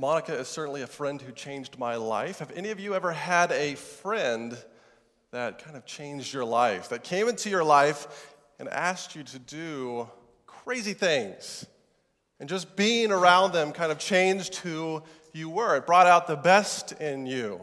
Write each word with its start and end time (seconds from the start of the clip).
Monica 0.00 0.32
is 0.32 0.46
certainly 0.46 0.82
a 0.82 0.86
friend 0.86 1.20
who 1.20 1.32
changed 1.32 1.76
my 1.76 1.96
life. 1.96 2.38
Have 2.38 2.52
any 2.52 2.70
of 2.70 2.78
you 2.78 2.94
ever 2.94 3.10
had 3.10 3.50
a 3.50 3.74
friend 3.74 4.56
that 5.32 5.58
kind 5.58 5.76
of 5.76 5.84
changed 5.86 6.32
your 6.32 6.44
life, 6.44 6.90
that 6.90 7.02
came 7.02 7.28
into 7.28 7.50
your 7.50 7.64
life 7.64 8.36
and 8.60 8.68
asked 8.68 9.16
you 9.16 9.24
to 9.24 9.40
do 9.40 10.08
crazy 10.46 10.94
things? 10.94 11.66
And 12.38 12.48
just 12.48 12.76
being 12.76 13.10
around 13.10 13.52
them 13.52 13.72
kind 13.72 13.90
of 13.90 13.98
changed 13.98 14.54
who 14.54 15.02
you 15.32 15.50
were. 15.50 15.76
It 15.76 15.84
brought 15.84 16.06
out 16.06 16.28
the 16.28 16.36
best 16.36 16.92
in 16.92 17.26
you. 17.26 17.60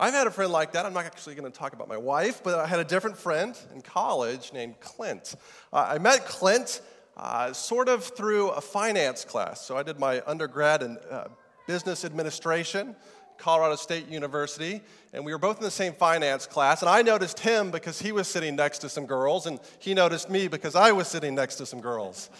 I've 0.00 0.14
had 0.14 0.26
a 0.26 0.32
friend 0.32 0.50
like 0.50 0.72
that. 0.72 0.84
I'm 0.84 0.94
not 0.94 1.04
actually 1.04 1.36
going 1.36 1.50
to 1.50 1.56
talk 1.56 1.74
about 1.74 1.86
my 1.86 1.96
wife, 1.96 2.42
but 2.42 2.58
I 2.58 2.66
had 2.66 2.80
a 2.80 2.84
different 2.84 3.16
friend 3.16 3.56
in 3.72 3.82
college 3.82 4.52
named 4.52 4.80
Clint. 4.80 5.36
Uh, 5.72 5.86
I 5.90 5.98
met 5.98 6.26
Clint 6.26 6.80
uh, 7.16 7.52
sort 7.52 7.88
of 7.88 8.04
through 8.04 8.50
a 8.50 8.60
finance 8.60 9.24
class. 9.24 9.60
So 9.60 9.76
I 9.76 9.82
did 9.82 9.98
my 9.98 10.22
undergrad 10.26 10.82
in 10.82 10.98
uh, 11.10 11.28
business 11.66 12.04
administration, 12.04 12.96
Colorado 13.38 13.76
State 13.76 14.08
University, 14.08 14.80
and 15.12 15.24
we 15.24 15.32
were 15.32 15.38
both 15.38 15.58
in 15.58 15.64
the 15.64 15.70
same 15.70 15.92
finance 15.92 16.46
class. 16.46 16.82
And 16.82 16.88
I 16.88 17.02
noticed 17.02 17.40
him 17.40 17.70
because 17.70 18.00
he 18.00 18.12
was 18.12 18.28
sitting 18.28 18.56
next 18.56 18.78
to 18.78 18.88
some 18.88 19.06
girls, 19.06 19.46
and 19.46 19.60
he 19.78 19.94
noticed 19.94 20.30
me 20.30 20.48
because 20.48 20.74
I 20.74 20.92
was 20.92 21.08
sitting 21.08 21.34
next 21.34 21.56
to 21.56 21.66
some 21.66 21.80
girls. 21.80 22.30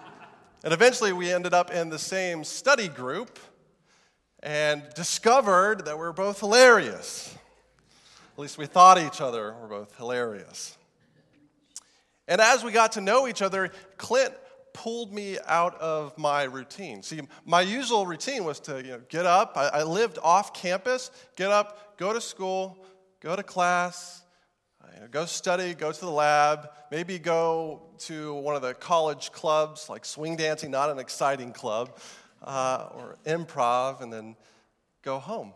and 0.64 0.72
eventually 0.72 1.12
we 1.12 1.30
ended 1.30 1.54
up 1.54 1.70
in 1.70 1.88
the 1.88 1.98
same 1.98 2.44
study 2.44 2.88
group 2.88 3.38
and 4.42 4.82
discovered 4.94 5.84
that 5.84 5.96
we 5.96 6.00
we're 6.00 6.12
both 6.12 6.40
hilarious. 6.40 7.36
At 8.34 8.38
least 8.38 8.58
we 8.58 8.66
thought 8.66 8.98
each 8.98 9.20
other 9.20 9.54
were 9.60 9.66
both 9.66 9.96
hilarious. 9.96 10.78
And 12.28 12.40
as 12.40 12.62
we 12.62 12.70
got 12.70 12.92
to 12.92 13.00
know 13.00 13.26
each 13.26 13.42
other, 13.42 13.72
Clint 13.96 14.34
pulled 14.74 15.12
me 15.12 15.38
out 15.46 15.74
of 15.80 16.16
my 16.16 16.44
routine. 16.44 17.02
See, 17.02 17.20
my 17.44 17.62
usual 17.62 18.06
routine 18.06 18.44
was 18.44 18.60
to 18.60 18.76
you 18.76 18.92
know, 18.92 19.00
get 19.08 19.26
up. 19.26 19.54
I, 19.56 19.68
I 19.68 19.82
lived 19.82 20.18
off 20.22 20.54
campus, 20.54 21.10
get 21.34 21.50
up, 21.50 21.96
go 21.96 22.12
to 22.12 22.20
school, 22.20 22.84
go 23.20 23.34
to 23.34 23.42
class, 23.42 24.22
you 24.94 25.00
know, 25.00 25.08
go 25.10 25.24
study, 25.24 25.74
go 25.74 25.90
to 25.90 26.00
the 26.00 26.10
lab, 26.10 26.68
maybe 26.90 27.18
go 27.18 27.82
to 27.98 28.34
one 28.34 28.54
of 28.54 28.62
the 28.62 28.74
college 28.74 29.32
clubs 29.32 29.88
like 29.88 30.04
swing 30.04 30.36
dancing, 30.36 30.70
not 30.70 30.90
an 30.90 30.98
exciting 30.98 31.52
club, 31.52 31.98
uh, 32.42 32.88
or 32.94 33.16
improv, 33.24 34.00
and 34.00 34.12
then 34.12 34.36
go 35.02 35.18
home. 35.18 35.52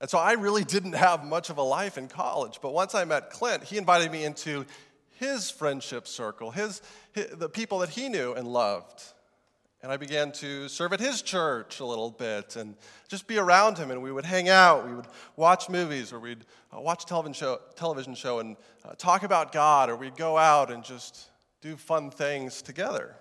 And 0.00 0.10
so 0.10 0.18
I 0.18 0.32
really 0.32 0.64
didn't 0.64 0.94
have 0.94 1.24
much 1.24 1.48
of 1.48 1.58
a 1.58 1.62
life 1.62 1.96
in 1.96 2.08
college. 2.08 2.58
But 2.60 2.72
once 2.72 2.94
I 2.94 3.04
met 3.04 3.30
Clint, 3.30 3.62
he 3.62 3.78
invited 3.78 4.10
me 4.10 4.24
into 4.24 4.66
his 5.22 5.50
friendship 5.50 6.08
circle, 6.08 6.50
his, 6.50 6.82
his, 7.12 7.26
the 7.28 7.48
people 7.48 7.78
that 7.78 7.90
he 7.90 8.08
knew 8.08 8.32
and 8.32 8.46
loved. 8.46 9.02
And 9.82 9.90
I 9.90 9.96
began 9.96 10.32
to 10.32 10.68
serve 10.68 10.92
at 10.92 11.00
his 11.00 11.22
church 11.22 11.80
a 11.80 11.84
little 11.84 12.10
bit 12.10 12.56
and 12.56 12.76
just 13.08 13.26
be 13.26 13.38
around 13.38 13.78
him. 13.78 13.90
And 13.90 14.02
we 14.02 14.12
would 14.12 14.24
hang 14.24 14.48
out. 14.48 14.86
We 14.86 14.94
would 14.94 15.06
watch 15.36 15.68
movies 15.68 16.12
or 16.12 16.20
we'd 16.20 16.44
uh, 16.76 16.80
watch 16.80 17.04
a 17.04 17.06
television 17.06 17.32
show, 17.34 17.60
television 17.76 18.14
show 18.14 18.40
and 18.40 18.56
uh, 18.84 18.94
talk 18.98 19.22
about 19.22 19.52
God, 19.52 19.90
or 19.90 19.96
we'd 19.96 20.16
go 20.16 20.36
out 20.36 20.70
and 20.70 20.84
just 20.84 21.30
do 21.60 21.76
fun 21.76 22.10
things 22.10 22.62
together. 22.62 23.16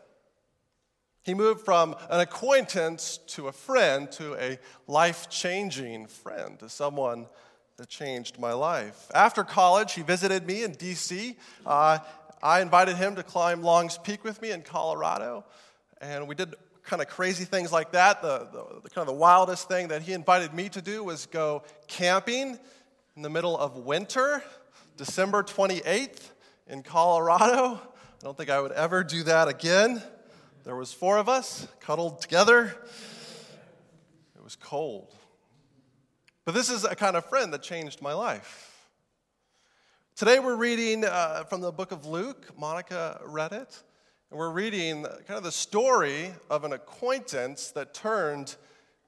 He 1.24 1.36
moved 1.36 1.62
from 1.64 1.96
an 2.10 2.20
acquaintance 2.20 3.20
to 3.28 3.48
a 3.48 3.52
friend 3.52 4.12
to 4.14 4.36
a 4.36 4.58
life 4.88 5.30
changing 5.30 6.08
friend, 6.08 6.58
to 6.60 6.70
someone 6.70 7.28
that 7.82 7.90
changed 7.90 8.38
my 8.38 8.54
life. 8.54 9.08
After 9.12 9.44
college, 9.44 9.94
he 9.94 10.04
visited 10.04 10.46
me 10.46 10.62
in 10.62 10.76
DC. 10.76 11.36
Uh, 11.66 11.98
I 12.44 12.62
invited 12.62 12.96
him 12.96 13.16
to 13.16 13.24
climb 13.24 13.64
Long's 13.64 13.98
Peak 13.98 14.24
with 14.24 14.40
me 14.40 14.52
in 14.52 14.62
Colorado, 14.62 15.44
and 16.00 16.28
we 16.28 16.36
did 16.36 16.54
kind 16.84 17.02
of 17.02 17.08
crazy 17.08 17.44
things 17.44 17.72
like 17.72 17.94
that. 17.94 18.22
The, 18.22 18.48
the, 18.52 18.82
the, 18.84 18.90
kind 18.92 19.02
of 19.02 19.08
the 19.08 19.20
wildest 19.20 19.68
thing 19.68 19.88
that 19.88 20.04
he 20.04 20.14
invited 20.14 20.54
me 20.54 20.70
to 20.70 20.80
do 20.80 21.04
was 21.04 21.26
go 21.26 21.64
camping 21.88 22.60
in 23.16 23.24
the 23.24 23.32
middle 23.32 23.58
of 23.58 23.78
winter, 23.78 24.44
December 24.96 25.42
28th 25.42 26.30
in 26.68 26.84
Colorado. 26.84 27.82
I 27.82 28.24
don't 28.24 28.38
think 28.38 28.52
I 28.52 28.62
would 28.62 28.74
ever 28.74 29.04
do 29.04 29.24
that 29.24 29.48
again. 29.48 30.04
There 30.66 30.76
was 30.76 30.94
four 30.94 31.18
of 31.18 31.28
us 31.28 31.68
cuddled 31.80 32.22
together. 32.22 32.76
It 34.36 34.44
was 34.44 34.56
cold. 34.56 35.16
But 36.44 36.56
this 36.56 36.72
is 36.72 36.86
a 36.86 36.96
kind 36.96 37.16
of 37.16 37.26
friend 37.26 37.54
that 37.54 37.62
changed 37.62 38.02
my 38.02 38.14
life. 38.14 38.88
Today 40.16 40.40
we're 40.40 40.56
reading 40.56 41.06
uh, 41.06 41.44
from 41.44 41.62
the 41.62 41.72
book 41.72 41.92
of 41.92 42.08
Luke. 42.08 42.58
Monica 42.58 43.22
read 43.24 43.52
it. 43.52 43.84
And 44.32 44.40
we're 44.40 44.50
reading 44.50 45.04
kind 45.04 45.38
of 45.38 45.44
the 45.44 45.52
story 45.52 46.32
of 46.50 46.64
an 46.64 46.74
acquaintance 46.74 47.70
that 47.72 47.94
turned 47.94 48.56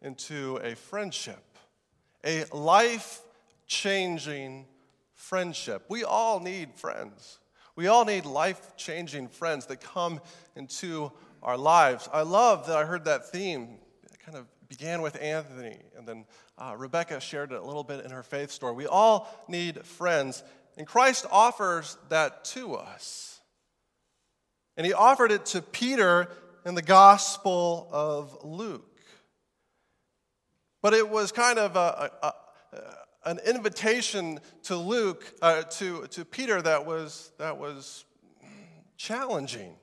into 0.04 0.58
a 0.58 0.76
friendship, 0.76 1.44
a 2.24 2.46
life 2.54 3.22
changing 3.66 4.68
friendship. 5.16 5.86
We 5.90 6.04
all 6.04 6.40
need 6.40 6.76
friends. 6.76 7.40
We 7.76 7.88
all 7.88 8.06
need 8.06 8.26
life 8.26 8.78
changing 8.78 9.30
friends 9.30 9.66
that 9.68 9.82
come 9.82 10.22
into 10.56 11.12
our 11.42 11.58
lives. 11.58 12.08
I 12.14 12.22
love 12.22 12.68
that 12.68 12.78
I 12.78 12.86
heard 12.86 13.06
that 13.06 13.32
theme. 13.32 13.80
Kind 14.24 14.38
of 14.38 14.46
began 14.78 15.04
with 15.04 15.22
Anthony, 15.22 15.78
and 15.96 16.08
then 16.08 16.26
uh, 16.58 16.74
Rebecca 16.76 17.20
shared 17.20 17.52
it 17.52 17.62
a 17.62 17.64
little 17.64 17.84
bit 17.84 18.04
in 18.04 18.10
her 18.10 18.24
faith 18.24 18.50
story. 18.50 18.74
We 18.74 18.88
all 18.88 19.30
need 19.48 19.86
friends, 19.86 20.44
and 20.78 20.88
Christ 20.88 21.28
offers 21.32 21.96
that 22.10 22.44
to 22.46 22.74
us. 22.74 23.40
And 24.76 24.84
he 24.84 24.92
offered 24.92 25.32
it 25.32 25.46
to 25.48 25.62
Peter 25.62 26.28
in 26.66 26.74
the 26.74 26.82
Gospel 26.82 27.88
of 27.92 28.44
Luke. 28.44 29.00
But 30.82 30.96
it 30.96 31.08
was 31.08 31.32
kind 31.32 31.60
of 31.60 31.76
a, 31.76 32.10
a, 32.24 32.28
a 32.28 32.34
an 33.26 33.40
invitation 33.46 34.40
to 34.64 34.76
Luke, 34.76 35.24
uh, 35.44 35.62
to, 35.62 36.08
to 36.08 36.26
Peter 36.26 36.60
that 36.64 36.88
was, 36.88 37.32
that 37.38 37.60
was 37.60 38.06
challenging. 38.98 39.76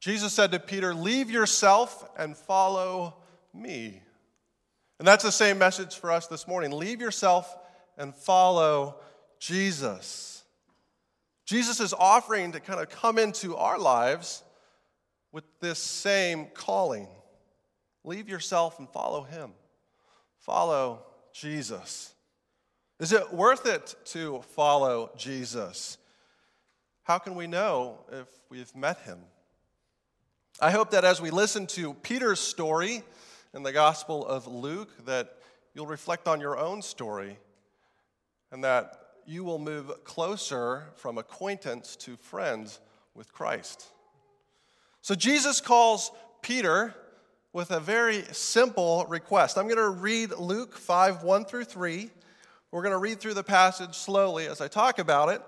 Jesus 0.00 0.32
said 0.32 0.50
to 0.50 0.58
Peter, 0.58 0.92
Leave 0.92 1.30
yourself 1.30 2.04
and 2.18 2.36
follow 2.36 3.19
me. 3.54 4.02
And 4.98 5.08
that's 5.08 5.24
the 5.24 5.32
same 5.32 5.58
message 5.58 5.96
for 5.96 6.10
us 6.10 6.26
this 6.26 6.46
morning. 6.46 6.72
Leave 6.72 7.00
yourself 7.00 7.56
and 7.96 8.14
follow 8.14 8.96
Jesus. 9.38 10.44
Jesus 11.46 11.80
is 11.80 11.92
offering 11.92 12.52
to 12.52 12.60
kind 12.60 12.80
of 12.80 12.90
come 12.90 13.18
into 13.18 13.56
our 13.56 13.78
lives 13.78 14.42
with 15.32 15.44
this 15.60 15.78
same 15.78 16.46
calling. 16.54 17.08
Leave 18.04 18.28
yourself 18.28 18.78
and 18.78 18.88
follow 18.90 19.22
him. 19.22 19.52
Follow 20.38 21.02
Jesus. 21.32 22.14
Is 22.98 23.12
it 23.12 23.32
worth 23.32 23.66
it 23.66 23.94
to 24.06 24.42
follow 24.54 25.10
Jesus? 25.16 25.96
How 27.04 27.18
can 27.18 27.34
we 27.34 27.46
know 27.46 28.00
if 28.12 28.28
we've 28.50 28.74
met 28.76 29.00
him? 29.00 29.18
I 30.60 30.70
hope 30.70 30.90
that 30.90 31.04
as 31.04 31.20
we 31.20 31.30
listen 31.30 31.66
to 31.68 31.94
Peter's 31.94 32.40
story 32.40 33.02
in 33.54 33.62
the 33.62 33.72
Gospel 33.72 34.26
of 34.26 34.46
Luke, 34.46 35.04
that 35.06 35.36
you'll 35.74 35.86
reflect 35.86 36.28
on 36.28 36.40
your 36.40 36.58
own 36.58 36.82
story 36.82 37.38
and 38.52 38.64
that 38.64 39.00
you 39.26 39.44
will 39.44 39.58
move 39.58 40.04
closer 40.04 40.84
from 40.96 41.18
acquaintance 41.18 41.96
to 41.96 42.16
friends 42.16 42.80
with 43.14 43.32
Christ. 43.32 43.86
So 45.02 45.14
Jesus 45.14 45.60
calls 45.60 46.10
Peter 46.42 46.94
with 47.52 47.70
a 47.70 47.80
very 47.80 48.22
simple 48.32 49.04
request. 49.08 49.58
I'm 49.58 49.66
going 49.66 49.76
to 49.76 49.88
read 49.90 50.32
Luke 50.32 50.76
5 50.76 51.22
1 51.22 51.44
through 51.44 51.64
3. 51.64 52.10
We're 52.70 52.82
going 52.82 52.92
to 52.92 52.98
read 52.98 53.18
through 53.18 53.34
the 53.34 53.42
passage 53.42 53.94
slowly 53.96 54.46
as 54.46 54.60
I 54.60 54.68
talk 54.68 54.98
about 54.98 55.28
it. 55.28 55.42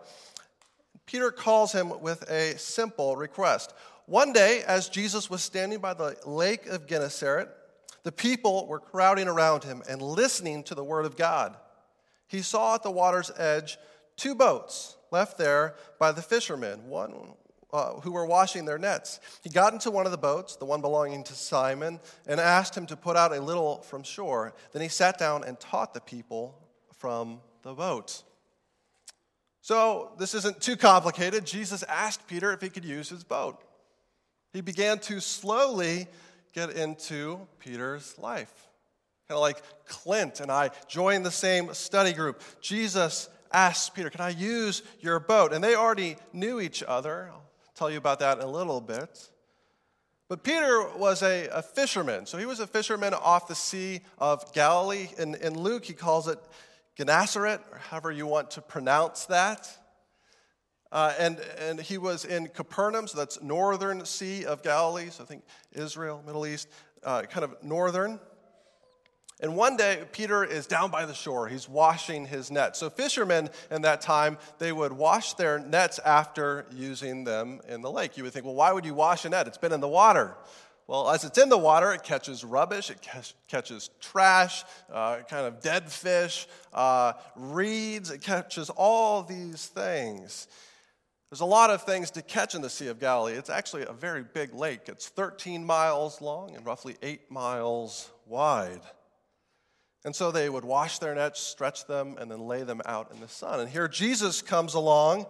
Peter 1.07 1.31
calls 1.31 1.73
him 1.73 2.01
with 2.01 2.29
a 2.31 2.59
simple 2.59 3.17
request. 3.17 3.75
One 4.07 4.33
day, 4.33 4.63
as 4.67 4.89
Jesus 4.89 5.31
was 5.31 5.43
standing 5.43 5.79
by 5.79 5.95
the 5.95 6.17
lake 6.27 6.67
of 6.67 6.87
Gennesaret, 6.87 7.49
the 8.03 8.13
people 8.13 8.67
were 8.67 8.81
crowding 8.81 9.29
around 9.29 9.65
him 9.65 9.83
and 9.89 10.03
listening 10.03 10.65
to 10.65 10.75
the 10.75 10.85
word 10.85 11.07
of 11.07 11.17
God. 11.17 11.57
He 12.27 12.43
saw 12.43 12.75
at 12.75 12.83
the 12.83 12.91
water's 12.91 13.31
edge 13.37 13.79
two 14.17 14.35
boats 14.35 14.97
left 15.11 15.39
there 15.39 15.75
by 15.99 16.13
the 16.13 16.23
fishermen, 16.23 16.89
one 16.89 17.15
uh, 17.73 18.01
who 18.01 18.13
were 18.13 18.27
washing 18.27 18.65
their 18.65 18.79
nets. 18.79 19.21
He 19.43 19.51
got 19.51 19.73
into 19.73 19.91
one 19.91 20.07
of 20.07 20.13
the 20.13 20.19
boats, 20.19 20.57
the 20.57 20.65
one 20.65 20.81
belonging 20.81 21.25
to 21.25 21.35
Simon, 21.35 22.01
and 22.27 22.41
asked 22.41 22.77
him 22.77 22.87
to 22.87 22.97
put 22.97 23.17
out 23.17 23.33
a 23.33 23.41
little 23.41 23.83
from 23.83 24.03
shore. 24.03 24.55
Then 24.73 24.83
he 24.83 24.89
sat 24.89 25.19
down 25.19 25.45
and 25.45 25.59
taught 25.59 25.95
the 25.95 26.01
people 26.01 26.59
from 26.99 27.41
the 27.63 27.75
boat. 27.75 28.23
So, 29.61 30.13
this 30.19 30.35
isn't 30.35 30.61
too 30.61 30.77
complicated. 30.77 31.47
Jesus 31.47 31.85
asked 31.85 32.27
Peter 32.27 32.53
if 32.53 32.61
he 32.61 32.69
could 32.69 32.85
use 32.85 33.09
his 33.09 33.23
boat 33.23 33.63
he 34.53 34.61
began 34.61 34.99
to 35.01 35.21
slowly 35.21 36.07
get 36.53 36.71
into 36.71 37.47
Peter's 37.59 38.19
life. 38.19 38.53
Kind 39.29 39.37
of 39.37 39.41
like 39.41 39.63
Clint 39.87 40.41
and 40.41 40.51
I 40.51 40.71
joined 40.89 41.25
the 41.25 41.31
same 41.31 41.73
study 41.75 42.13
group. 42.13 42.43
Jesus 42.61 43.29
asked 43.53 43.95
Peter, 43.95 44.11
Can 44.11 44.21
I 44.21 44.31
use 44.31 44.83
your 45.01 45.21
boat? 45.21 45.53
And 45.53 45.63
they 45.63 45.75
already 45.75 46.17
knew 46.33 46.61
each 46.61 46.83
other. 46.83 47.31
I'll 47.33 47.45
tell 47.75 47.91
you 47.91 47.99
about 47.99 48.21
that 48.21 48.39
in 48.39 48.45
a 48.45 48.51
little 48.51 48.81
bit. 48.81 49.29
But 50.29 50.45
Peter 50.45 50.89
was 50.97 51.23
a, 51.23 51.49
a, 51.49 51.63
fisherman. 51.63 52.25
So 52.25 52.39
he 52.39 52.47
was 52.47 52.59
a 52.59 52.67
fisherman 52.67 53.13
off 53.13 53.49
the 53.49 53.55
Sea 53.55 54.01
of 54.19 54.51
Galilee. 54.55 55.09
In, 55.19 55.35
in 55.35 55.59
Luke, 55.59 55.85
he 55.85 55.93
calls 55.93 56.27
it 56.27 56.39
Gennesaret, 56.97 57.61
or 57.71 57.79
however 57.79 58.11
you 58.11 58.27
want 58.27 58.51
to 58.53 58.63
pronounce 58.63 59.27
that. 59.27 59.71
Uh, 60.93 61.15
and, 61.19 61.41
and 61.59 61.81
he 61.81 61.97
was 61.97 62.27
in 62.27 62.47
Capernaum, 62.49 63.09
so 63.09 63.17
that's 63.17 63.43
northern 63.43 64.05
Sea 64.05 64.45
of 64.45 64.63
Galilee. 64.63 65.09
So 65.09 65.25
I 65.25 65.27
think 65.27 65.43
Israel, 65.73 66.23
Middle 66.25 66.47
East, 66.47 66.69
uh, 67.03 67.23
kind 67.23 67.45
of 67.45 67.63
northern. 67.65 68.21
And 69.41 69.57
one 69.57 69.77
day, 69.77 70.05
Peter 70.13 70.45
is 70.45 70.69
down 70.69 70.93
by 70.93 71.05
the 71.05 71.15
shore. 71.15 71.49
He's 71.49 71.69
washing 71.69 72.27
his 72.27 72.53
net. 72.53 72.77
So, 72.77 72.89
fishermen 72.89 73.51
in 73.73 73.83
that 73.83 74.01
time, 74.01 74.39
they 74.59 74.71
would 74.71 74.93
wash 74.93 75.33
their 75.35 75.59
nets 75.59 75.99
after 75.99 76.65
using 76.71 77.25
them 77.25 77.61
in 77.67 77.83
the 77.83 77.91
lake. 77.91 78.17
You 78.17 78.23
would 78.23 78.33
think, 78.33 78.45
well, 78.45 78.55
why 78.55 78.71
would 78.71 78.85
you 78.85 78.95
wash 78.95 79.25
a 79.25 79.31
net? 79.31 79.49
It's 79.49 79.59
been 79.59 79.73
in 79.73 79.81
the 79.81 79.89
water. 79.89 80.37
Well, 80.87 81.11
as 81.11 81.25
it's 81.25 81.39
in 81.39 81.49
the 81.49 81.59
water, 81.59 81.93
it 81.93 82.05
catches 82.05 82.45
rubbish, 82.45 82.91
it 82.91 83.05
catches 83.49 83.91
trash, 84.01 84.63
uh, 84.93 85.21
kind 85.29 85.47
of 85.47 85.61
dead 85.61 85.91
fish, 85.91 86.47
uh, 86.73 87.15
reeds, 87.35 88.11
it 88.11 88.21
catches 88.21 88.69
all 88.71 89.23
these 89.23 89.67
things. 89.67 90.49
There's 91.33 91.41
a 91.41 91.47
lot 91.47 91.71
of 91.71 91.85
things 91.85 92.11
to 92.11 92.21
catch 92.21 92.55
in 92.55 92.61
the 92.61 92.69
Sea 92.69 92.89
of 92.89 93.01
Galilee. 93.01 93.33
It's 93.33 93.49
actually 93.49 93.87
a 93.87 93.93
very 93.95 94.23
big 94.23 94.53
lake. 94.53 94.81
It's 94.89 95.09
13 95.09 95.65
miles 95.65 96.21
long 96.21 96.55
and 96.55 96.67
roughly 96.67 96.97
8 97.03 97.31
miles 97.31 98.11
wide. 98.27 98.83
And 100.05 100.15
so 100.15 100.31
they 100.31 100.51
would 100.51 100.63
wash 100.63 100.99
their 100.99 101.15
nets, 101.15 101.41
stretch 101.41 101.87
them, 101.87 102.17
and 102.21 102.31
then 102.31 102.41
lay 102.41 102.65
them 102.65 102.83
out 102.85 103.11
in 103.15 103.21
the 103.21 103.29
sun. 103.29 103.61
And 103.61 103.71
here 103.71 103.89
Jesus 103.89 104.43
comes 104.43 104.75
along 104.75 105.25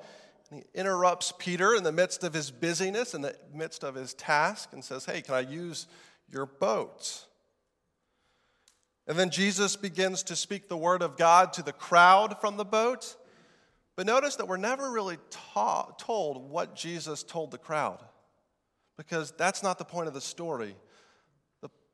and 0.51 0.65
he 0.65 0.81
interrupts 0.81 1.33
Peter 1.39 1.77
in 1.77 1.85
the 1.85 1.93
midst 1.93 2.25
of 2.25 2.35
his 2.35 2.51
busyness, 2.51 3.15
in 3.15 3.23
the 3.23 3.37
midst 3.55 3.85
of 3.85 3.95
his 3.95 4.13
task, 4.13 4.71
and 4.73 4.83
says, 4.83 5.05
Hey, 5.05 5.23
can 5.23 5.37
I 5.37 5.41
use 5.43 5.87
your 6.29 6.47
boat? 6.47 7.27
And 9.07 9.17
then 9.17 9.31
Jesus 9.31 9.77
begins 9.77 10.25
to 10.25 10.35
speak 10.35 10.69
the 10.69 10.77
word 10.77 11.01
of 11.01 11.17
God 11.17 11.53
to 11.53 11.63
the 11.63 11.73
crowd 11.73 12.41
from 12.41 12.57
the 12.57 12.65
boat. 12.65 13.17
But 14.03 14.09
notice 14.09 14.35
that 14.35 14.49
we're 14.49 14.57
never 14.57 14.91
really 14.91 15.17
ta- 15.31 15.93
told 15.97 16.51
what 16.51 16.75
Jesus 16.75 17.23
told 17.23 17.53
the 17.53 17.57
crowd, 17.57 18.03
because 18.97 19.31
that's 19.39 19.63
not 19.63 19.79
the 19.79 19.85
point 19.85 20.09
of 20.09 20.13
the 20.13 20.21
story. 20.21 20.75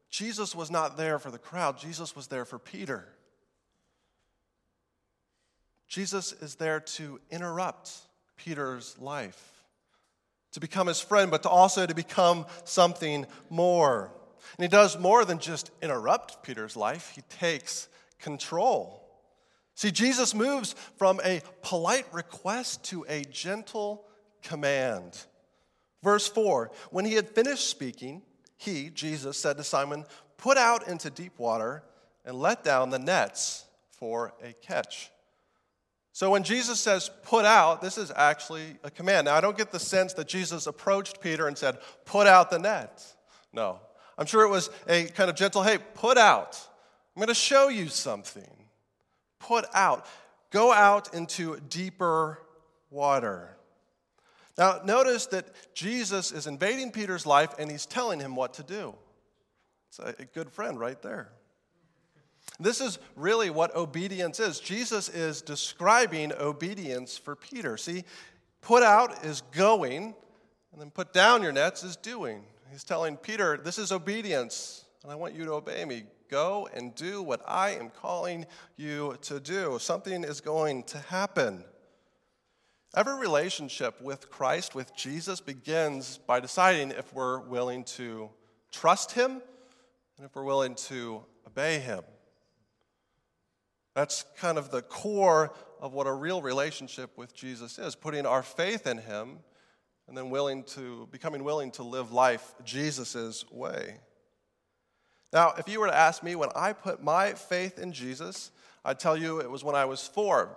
Jesus 0.09 0.55
was 0.55 0.71
not 0.71 0.97
there 0.97 1.19
for 1.19 1.31
the 1.31 1.39
crowd, 1.39 1.77
Jesus 1.77 2.17
was 2.17 2.29
there 2.29 2.47
for 2.47 2.59
Peter. 2.59 3.07
Jesus 5.87 6.33
is 6.33 6.55
there 6.55 6.81
to 6.81 7.21
interrupt 7.31 7.93
Peter's 8.39 8.97
life, 8.99 9.63
to 10.53 10.61
become 10.61 10.87
his 10.87 11.03
friend, 11.03 11.31
but 11.31 11.43
to 11.43 11.51
also 11.51 11.85
to 11.85 11.95
become 11.95 12.47
something 12.65 13.27
more. 13.51 14.11
And 14.57 14.65
he 14.65 14.69
does 14.69 14.99
more 14.99 15.27
than 15.27 15.41
just 15.41 15.71
interrupt 15.83 16.43
Peter's 16.43 16.75
life, 16.75 17.13
he 17.15 17.21
takes 17.29 17.87
control. 18.19 19.08
See, 19.79 19.93
Jesus 19.93 20.35
moves 20.35 20.75
from 20.97 21.21
a 21.25 21.41
polite 21.63 22.13
request 22.13 22.83
to 22.87 23.07
a 23.09 23.23
gentle 23.23 24.05
command. 24.43 25.17
Verse 26.03 26.27
4 26.27 26.73
When 26.91 27.05
he 27.05 27.13
had 27.13 27.29
finished 27.29 27.71
speaking, 27.71 28.23
he, 28.57 28.91
Jesus, 28.91 29.39
said 29.39 29.57
to 29.57 29.63
Simon, 29.63 30.05
Put 30.37 30.59
out 30.59 30.89
into 30.89 31.11
deep 31.11 31.39
water 31.39 31.85
and 32.25 32.37
let 32.37 32.65
down 32.65 32.91
the 32.91 32.99
nets 32.99 33.67
for 33.93 34.35
a 34.43 34.53
catch. 34.53 35.13
So 36.11 36.31
when 36.31 36.43
Jesus 36.43 36.81
says 36.81 37.09
put 37.23 37.45
out, 37.45 37.81
this 37.81 37.99
is 37.99 38.11
actually 38.17 38.79
a 38.83 38.91
command. 38.91 39.27
Now, 39.27 39.37
I 39.37 39.41
don't 39.41 39.57
get 39.57 39.71
the 39.71 39.79
sense 39.79 40.13
that 40.15 40.27
Jesus 40.27 40.67
approached 40.67 41.21
Peter 41.21 41.47
and 41.47 41.57
said, 41.57 41.79
Put 42.05 42.27
out 42.27 42.51
the 42.51 42.59
nets. 42.59 43.15
No. 43.53 43.79
I'm 44.19 44.27
sure 44.27 44.43
it 44.43 44.51
was 44.51 44.71
a 44.89 45.05
kind 45.05 45.31
of 45.31 45.37
gentle, 45.37 45.63
Hey, 45.63 45.79
put 45.95 46.19
out. 46.19 46.61
I'm 47.15 47.21
going 47.21 47.29
to 47.29 47.35
show 47.35 47.69
you 47.69 47.87
something. 47.87 48.68
Put 49.39 49.67
out. 49.75 50.07
Go 50.51 50.73
out 50.73 51.15
into 51.15 51.61
deeper 51.69 52.41
water. 52.91 53.57
Now, 54.57 54.81
notice 54.85 55.27
that 55.27 55.47
Jesus 55.75 56.33
is 56.33 56.47
invading 56.47 56.91
Peter's 56.91 57.27
life 57.27 57.55
and 57.59 57.71
he's 57.71 57.87
telling 57.87 58.19
him 58.19 58.35
what 58.35 58.55
to 58.55 58.63
do. 58.63 58.95
It's 59.89 60.01
a 60.01 60.25
good 60.25 60.51
friend 60.51 60.79
right 60.79 61.01
there. 61.01 61.31
This 62.61 62.81
is 62.81 62.99
really 63.15 63.51
what 63.51 63.75
obedience 63.77 64.41
is. 64.41 64.59
Jesus 64.59 65.09
is 65.09 65.43
describing 65.43 66.33
obedience 66.33 67.17
for 67.17 67.37
Peter. 67.37 67.77
See, 67.77 68.05
put 68.61 68.83
out 68.83 69.25
is 69.25 69.43
going, 69.53 70.15
and 70.73 70.81
then 70.81 70.91
put 70.91 71.13
down 71.13 71.43
your 71.43 71.53
nets 71.53 71.85
is 71.85 71.97
doing. 71.97 72.43
He's 72.73 72.85
telling 72.85 73.17
Peter, 73.17 73.57
This 73.57 73.79
is 73.79 73.93
obedience, 73.93 74.85
and 75.03 75.13
I 75.13 75.15
want 75.15 75.35
you 75.35 75.45
to 75.45 75.53
obey 75.53 75.85
me. 75.85 76.05
Go 76.29 76.69
and 76.73 76.95
do 76.95 77.23
what 77.23 77.43
I 77.47 77.71
am 77.71 77.91
calling 77.91 78.47
you 78.77 79.17
to 79.23 79.41
do. 79.41 79.79
Something 79.79 80.25
is 80.25 80.41
going 80.41 80.85
to 80.85 80.99
happen. 80.99 81.65
Every 82.95 83.19
relationship 83.19 84.01
with 84.01 84.31
Christ, 84.31 84.75
with 84.75 84.95
Jesus, 84.97 85.41
begins 85.41 86.19
by 86.19 86.41
deciding 86.41 86.91
if 86.91 87.13
we're 87.13 87.41
willing 87.41 87.85
to 87.85 88.31
trust 88.73 89.13
Him 89.13 89.43
and 90.17 90.27
if 90.27 90.35
we're 90.35 90.45
willing 90.45 90.75
to 90.75 91.25
obey 91.47 91.79
Him. 91.79 92.01
That's 93.95 94.25
kind 94.37 94.59
of 94.59 94.71
the 94.71 94.83
core 94.83 95.53
of 95.81 95.93
what 95.93 96.07
a 96.07 96.13
real 96.13 96.41
relationship 96.41 97.17
with 97.19 97.35
Jesus 97.35 97.79
is 97.79 97.95
putting 97.95 98.27
our 98.27 98.43
faith 98.43 98.87
in 98.87 98.99
Him 98.99 99.39
and 100.07 100.17
then 100.17 100.31
willing 100.31 100.65
to, 100.65 101.09
becoming 101.11 101.45
willing 101.45 101.71
to 101.73 101.83
live 101.83 102.13
life 102.13 102.55
Jesus' 102.65 103.45
way. 103.51 103.99
Now, 105.33 105.53
if 105.59 105.69
you 105.69 105.81
were 105.81 105.89
to 105.89 105.97
ask 105.97 106.23
me 106.23 106.37
when 106.37 106.49
I 106.57 106.73
put 106.73 107.03
my 107.03 107.33
faith 107.35 107.79
in 107.79 107.93
Jesus, 107.93 108.51
I'd 108.85 108.99
tell 108.99 109.17
you 109.17 109.41
it 109.41 109.51
was 109.51 109.63
when 109.63 109.75
I 109.75 109.85
was 109.85 110.07
four. 110.07 110.57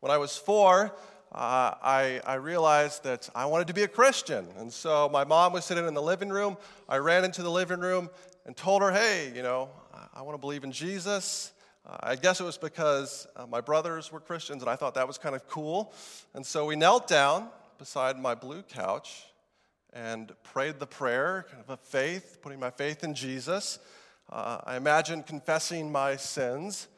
When 0.00 0.12
I 0.12 0.18
was 0.18 0.36
four, 0.36 0.94
uh, 1.32 1.74
I, 1.82 2.20
I 2.24 2.34
realized 2.34 3.02
that 3.02 3.28
I 3.34 3.46
wanted 3.46 3.66
to 3.66 3.74
be 3.74 3.82
a 3.82 3.88
Christian. 3.88 4.46
And 4.56 4.72
so 4.72 5.08
my 5.12 5.24
mom 5.24 5.52
was 5.52 5.64
sitting 5.64 5.86
in 5.86 5.94
the 5.94 6.02
living 6.02 6.28
room. 6.28 6.56
I 6.88 6.98
ran 6.98 7.24
into 7.24 7.42
the 7.42 7.50
living 7.50 7.80
room 7.80 8.08
and 8.46 8.56
told 8.56 8.82
her, 8.82 8.92
hey, 8.92 9.32
you 9.34 9.42
know, 9.42 9.68
I, 10.14 10.22
want 10.22 10.34
to 10.34 10.40
believe 10.40 10.62
in 10.62 10.70
Jesus. 10.70 11.52
Uh, 11.84 11.96
I 12.00 12.16
guess 12.16 12.40
it 12.40 12.44
was 12.44 12.56
because 12.56 13.26
uh, 13.36 13.46
my 13.46 13.60
brothers 13.60 14.12
were 14.12 14.20
Christians 14.20 14.62
and 14.62 14.70
I 14.70 14.76
thought 14.76 14.94
that 14.94 15.08
was 15.08 15.18
kind 15.18 15.34
of 15.34 15.46
cool. 15.48 15.92
And 16.34 16.46
so 16.46 16.64
we 16.64 16.76
knelt 16.76 17.08
down 17.08 17.48
beside 17.78 18.18
my 18.18 18.34
blue 18.34 18.62
couch 18.62 19.24
and 19.98 20.32
prayed 20.44 20.78
the 20.78 20.86
prayer 20.86 21.46
kind 21.50 21.62
of 21.62 21.70
a 21.70 21.76
faith, 21.76 22.38
putting 22.40 22.60
my 22.60 22.70
faith 22.70 23.02
in 23.02 23.14
Jesus. 23.14 23.78
Uh, 24.30 24.58
I 24.64 24.76
imagined 24.76 25.26
confessing 25.26 25.90
my 25.90 26.16
sins. 26.16 26.88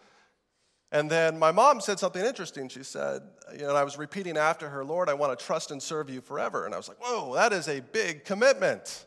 And 0.92 1.08
then 1.08 1.38
my 1.38 1.52
mom 1.52 1.80
said 1.80 1.98
something 1.98 2.24
interesting. 2.24 2.68
She 2.68 2.82
said, 2.82 3.22
you 3.52 3.60
know, 3.60 3.74
I 3.74 3.84
was 3.84 3.96
repeating 3.96 4.36
after 4.36 4.68
her, 4.68 4.84
Lord, 4.84 5.08
I 5.08 5.14
want 5.14 5.38
to 5.38 5.44
trust 5.44 5.70
and 5.70 5.82
serve 5.82 6.10
you 6.10 6.20
forever. 6.20 6.66
And 6.66 6.74
I 6.74 6.76
was 6.76 6.88
like, 6.88 6.98
whoa, 7.00 7.34
that 7.34 7.52
is 7.52 7.68
a 7.68 7.80
big 7.80 8.24
commitment. 8.24 9.06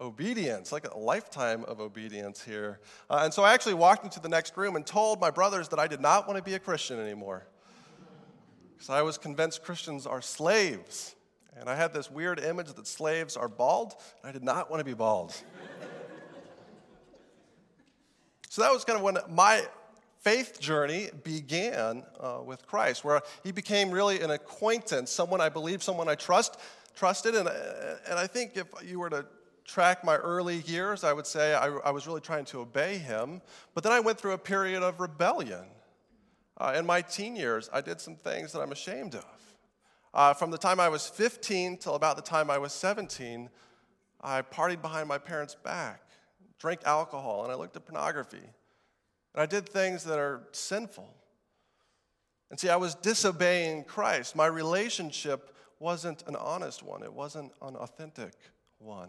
Obedience, 0.00 0.72
like 0.72 0.86
a 0.92 0.98
lifetime 0.98 1.64
of 1.64 1.80
obedience 1.80 2.42
here. 2.42 2.80
Uh, 3.08 3.20
and 3.22 3.32
so 3.32 3.42
I 3.42 3.54
actually 3.54 3.74
walked 3.74 4.02
into 4.04 4.18
the 4.18 4.28
next 4.28 4.56
room 4.56 4.74
and 4.74 4.84
told 4.84 5.20
my 5.20 5.30
brothers 5.30 5.68
that 5.68 5.78
I 5.78 5.86
did 5.86 6.00
not 6.00 6.26
want 6.26 6.38
to 6.38 6.42
be 6.42 6.54
a 6.54 6.58
Christian 6.58 6.98
anymore. 6.98 7.46
Because 8.72 8.90
I 8.90 9.02
was 9.02 9.18
convinced 9.18 9.62
Christians 9.62 10.06
are 10.06 10.22
slaves. 10.22 11.14
And 11.58 11.68
I 11.68 11.74
had 11.74 11.92
this 11.92 12.10
weird 12.10 12.40
image 12.40 12.72
that 12.72 12.86
slaves 12.86 13.36
are 13.36 13.48
bald, 13.48 13.94
and 14.22 14.28
I 14.28 14.32
did 14.32 14.42
not 14.44 14.70
want 14.70 14.80
to 14.80 14.84
be 14.84 14.94
bald. 14.94 15.34
so 18.48 18.62
that 18.62 18.72
was 18.72 18.84
kind 18.84 18.96
of 18.96 19.02
when 19.02 19.18
my 19.28 19.62
faith 20.20 20.60
journey 20.60 21.08
began 21.24 22.04
uh, 22.18 22.38
with 22.44 22.66
Christ, 22.66 23.04
where 23.04 23.22
he 23.42 23.52
became 23.52 23.90
really 23.90 24.20
an 24.20 24.30
acquaintance, 24.30 25.10
someone 25.10 25.40
I 25.40 25.48
believe, 25.48 25.82
someone 25.82 26.08
I 26.08 26.14
trust, 26.14 26.58
trusted. 26.94 27.34
And, 27.34 27.48
and 27.48 28.18
I 28.18 28.26
think 28.26 28.56
if 28.56 28.66
you 28.84 29.00
were 29.00 29.10
to 29.10 29.26
track 29.64 30.04
my 30.04 30.16
early 30.16 30.58
years, 30.60 31.04
I 31.04 31.12
would 31.12 31.26
say 31.26 31.54
I, 31.54 31.68
I 31.68 31.90
was 31.90 32.06
really 32.06 32.20
trying 32.20 32.44
to 32.46 32.60
obey 32.60 32.98
him. 32.98 33.40
But 33.74 33.84
then 33.84 33.92
I 33.92 34.00
went 34.00 34.18
through 34.18 34.32
a 34.32 34.38
period 34.38 34.82
of 34.82 35.00
rebellion. 35.00 35.64
Uh, 36.58 36.74
in 36.76 36.84
my 36.84 37.00
teen 37.00 37.36
years, 37.36 37.70
I 37.72 37.80
did 37.80 38.00
some 38.00 38.16
things 38.16 38.52
that 38.52 38.60
I'm 38.60 38.72
ashamed 38.72 39.14
of. 39.14 39.24
Uh, 40.12 40.34
from 40.34 40.50
the 40.50 40.58
time 40.58 40.80
I 40.80 40.88
was 40.88 41.06
15 41.06 41.78
till 41.78 41.94
about 41.94 42.16
the 42.16 42.22
time 42.22 42.50
I 42.50 42.58
was 42.58 42.72
17, 42.72 43.48
I 44.20 44.42
partied 44.42 44.82
behind 44.82 45.08
my 45.08 45.18
parents' 45.18 45.54
back, 45.54 46.02
drank 46.58 46.80
alcohol, 46.84 47.44
and 47.44 47.52
I 47.52 47.54
looked 47.54 47.76
at 47.76 47.86
pornography. 47.86 48.38
And 48.38 49.42
I 49.42 49.46
did 49.46 49.68
things 49.68 50.04
that 50.04 50.18
are 50.18 50.48
sinful. 50.52 51.14
And 52.50 52.58
see, 52.58 52.68
I 52.68 52.76
was 52.76 52.96
disobeying 52.96 53.84
Christ. 53.84 54.34
My 54.34 54.46
relationship 54.46 55.54
wasn't 55.78 56.24
an 56.26 56.36
honest 56.36 56.82
one, 56.82 57.02
it 57.02 57.12
wasn't 57.12 57.52
an 57.62 57.76
authentic 57.76 58.34
one. 58.78 59.08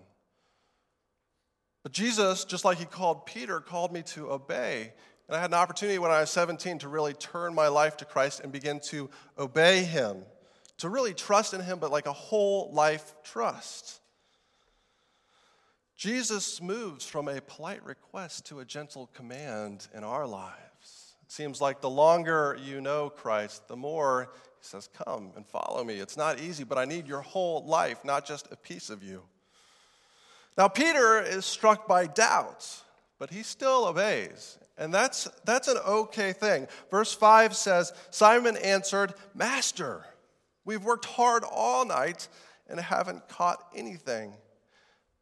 But 1.83 1.91
Jesus, 1.91 2.45
just 2.45 2.63
like 2.63 2.77
he 2.77 2.85
called 2.85 3.25
Peter, 3.25 3.59
called 3.59 3.91
me 3.91 4.03
to 4.03 4.31
obey. 4.31 4.93
And 5.27 5.35
I 5.35 5.41
had 5.41 5.49
an 5.49 5.55
opportunity 5.55 5.97
when 5.97 6.11
I 6.11 6.21
was 6.21 6.29
17 6.29 6.79
to 6.79 6.87
really 6.87 7.13
turn 7.13 7.55
my 7.55 7.67
life 7.67 7.97
to 7.97 8.05
Christ 8.05 8.41
and 8.41 8.51
begin 8.51 8.79
to 8.89 9.09
obey 9.39 9.83
him, 9.83 10.23
to 10.81 10.89
really 10.89 11.13
trust 11.13 11.53
in 11.53 11.61
him, 11.61 11.77
but 11.77 11.91
like 11.91 12.07
a 12.07 12.13
whole 12.13 12.71
life 12.73 13.13
trust. 13.23 13.99
Jesus 15.95 16.59
moves 16.59 17.05
from 17.05 17.27
a 17.27 17.39
polite 17.39 17.85
request 17.85 18.47
to 18.47 18.61
a 18.61 18.65
gentle 18.65 19.07
command 19.13 19.87
in 19.93 20.03
our 20.03 20.25
lives. 20.25 21.13
It 21.21 21.31
seems 21.31 21.61
like 21.61 21.81
the 21.81 21.89
longer 21.89 22.57
you 22.59 22.81
know 22.81 23.11
Christ, 23.11 23.67
the 23.67 23.75
more 23.75 24.31
he 24.59 24.65
says, 24.65 24.89
Come 25.05 25.33
and 25.35 25.45
follow 25.45 25.83
me. 25.83 25.99
It's 25.99 26.17
not 26.17 26.39
easy, 26.39 26.63
but 26.63 26.79
I 26.79 26.85
need 26.85 27.05
your 27.05 27.21
whole 27.21 27.63
life, 27.63 28.03
not 28.03 28.25
just 28.25 28.51
a 28.51 28.55
piece 28.55 28.89
of 28.89 29.03
you. 29.03 29.21
Now, 30.57 30.67
Peter 30.67 31.21
is 31.21 31.45
struck 31.45 31.87
by 31.87 32.07
doubts, 32.07 32.83
but 33.19 33.29
he 33.29 33.43
still 33.43 33.85
obeys. 33.85 34.57
And 34.79 34.91
that's, 34.91 35.29
that's 35.45 35.67
an 35.67 35.77
okay 35.87 36.33
thing. 36.33 36.67
Verse 36.89 37.13
5 37.13 37.55
says 37.55 37.93
Simon 38.09 38.57
answered, 38.57 39.13
Master, 39.35 40.05
we've 40.65 40.83
worked 40.83 41.05
hard 41.05 41.43
all 41.43 41.85
night 41.85 42.27
and 42.67 42.79
haven't 42.79 43.27
caught 43.27 43.67
anything. 43.75 44.33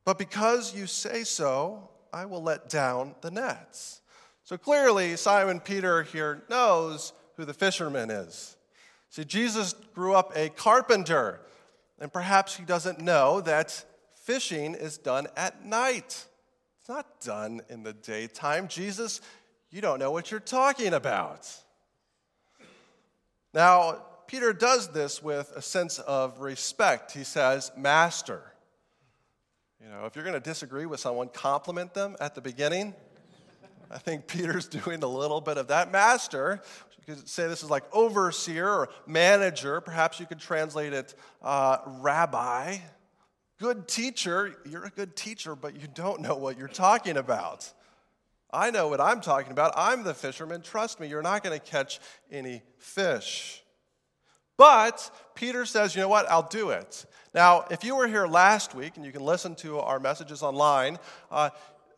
But 0.06 0.18
because 0.18 0.76
you 0.76 0.88
say 0.88 1.24
so, 1.24 1.90
I 2.12 2.26
will 2.26 2.42
let 2.42 2.70
down 2.70 3.16
the 3.22 3.32
nets. 3.32 4.02
So 4.44 4.58
clearly, 4.58 5.16
Simon 5.16 5.60
Peter 5.60 6.04
here 6.04 6.44
knows 6.50 7.14
who 7.38 7.46
the 7.46 7.54
fisherman 7.54 8.10
is. 8.10 8.58
See, 9.10 9.24
Jesus 9.24 9.74
grew 9.94 10.14
up 10.14 10.32
a 10.36 10.50
carpenter, 10.50 11.42
and 12.00 12.12
perhaps 12.12 12.56
he 12.56 12.64
doesn't 12.64 13.00
know 13.00 13.42
that 13.42 13.86
fishing 14.24 14.76
is 14.76 14.98
done 14.98 15.28
at 15.36 15.66
night. 15.66 16.26
It's 16.80 16.90
not 16.90 17.22
done 17.22 17.62
in 17.70 17.84
the 17.84 17.94
daytime. 17.94 18.68
Jesus, 18.68 19.22
you 19.72 19.82
don't 19.82 20.00
know 20.00 20.12
what 20.12 20.32
you're 20.32 20.40
talking 20.40 20.94
about. 20.94 21.48
Now, 23.54 24.04
Peter 24.30 24.54
does 24.54 24.90
this 24.90 25.24
with 25.24 25.52
a 25.56 25.62
sense 25.62 25.98
of 25.98 26.40
respect. 26.40 27.14
He 27.14 27.24
says, 27.24 27.72
Master. 27.76 28.44
You 29.84 29.90
know, 29.90 30.06
if 30.06 30.16
you're 30.16 30.24
going 30.24 30.36
to 30.36 30.40
disagree 30.40 30.86
with 30.86 31.00
someone, 31.00 31.30
compliment 31.30 31.96
them 31.96 32.16
at 32.22 32.36
the 32.36 32.42
beginning. 32.42 32.94
I 33.90 33.98
think 33.98 34.28
Peter's 34.28 34.68
doing 34.84 35.02
a 35.02 35.08
little 35.08 35.42
bit 35.42 35.58
of 35.58 35.70
that. 35.70 35.92
Master, 35.92 36.62
you 37.00 37.16
could 37.16 37.28
say 37.28 37.48
this 37.48 37.64
is 37.64 37.72
like 37.72 37.86
overseer 37.92 38.70
or 38.70 38.90
manager. 39.08 39.82
Perhaps 39.82 40.20
you 40.20 40.28
could 40.28 40.40
translate 40.40 40.94
it 40.94 41.16
uh, 41.42 41.80
rabbi. 41.88 42.78
Good 43.58 43.88
teacher, 43.88 44.58
you're 44.64 44.86
a 44.86 44.92
good 44.92 45.16
teacher, 45.16 45.56
but 45.56 45.74
you 45.82 45.88
don't 45.92 46.22
know 46.22 46.36
what 46.36 46.56
you're 46.56 46.68
talking 46.68 47.18
about. 47.18 47.74
I 48.54 48.70
know 48.70 48.90
what 48.90 49.02
I'm 49.02 49.22
talking 49.22 49.52
about. 49.52 49.74
I'm 49.76 50.04
the 50.04 50.14
fisherman. 50.14 50.62
Trust 50.62 51.00
me, 51.00 51.08
you're 51.08 51.24
not 51.24 51.44
going 51.44 51.60
to 51.60 51.66
catch 51.66 52.00
any 52.32 52.62
fish. 52.78 53.64
But 54.60 55.10
Peter 55.36 55.66
says, 55.66 55.96
you 55.96 56.02
know 56.02 56.10
what? 56.10 56.30
I'll 56.30 56.50
do 56.50 56.72
it. 56.72 57.06
Now, 57.34 57.64
if 57.72 57.86
you 57.86 57.96
were 57.96 58.10
here 58.10 58.28
last 58.28 58.76
week, 58.76 58.98
and 58.98 59.06
you 59.06 59.14
can 59.14 59.24
listen 59.24 59.56
to 59.56 59.80
our 59.80 60.02
messages 60.02 60.44
online, 60.44 61.00
uh, 61.32 61.52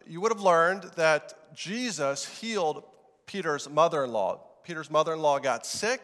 you 0.06 0.22
would 0.22 0.32
have 0.32 0.42
learned 0.42 0.84
that 0.96 1.56
Jesus 1.56 2.24
healed 2.24 2.84
Peter's 3.26 3.68
mother 3.68 4.04
in 4.04 4.12
law. 4.12 4.42
Peter's 4.64 4.92
mother 4.92 5.14
in 5.14 5.22
law 5.22 5.40
got 5.40 5.66
sick, 5.66 6.02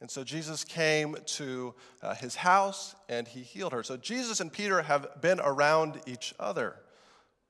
and 0.00 0.08
so 0.08 0.22
Jesus 0.22 0.62
came 0.62 1.16
to 1.26 1.74
uh, 2.00 2.14
his 2.14 2.36
house 2.36 2.94
and 3.08 3.26
he 3.26 3.40
healed 3.40 3.72
her. 3.72 3.82
So 3.82 3.96
Jesus 3.96 4.38
and 4.38 4.52
Peter 4.52 4.82
have 4.82 5.20
been 5.20 5.40
around 5.40 6.00
each 6.06 6.32
other. 6.38 6.76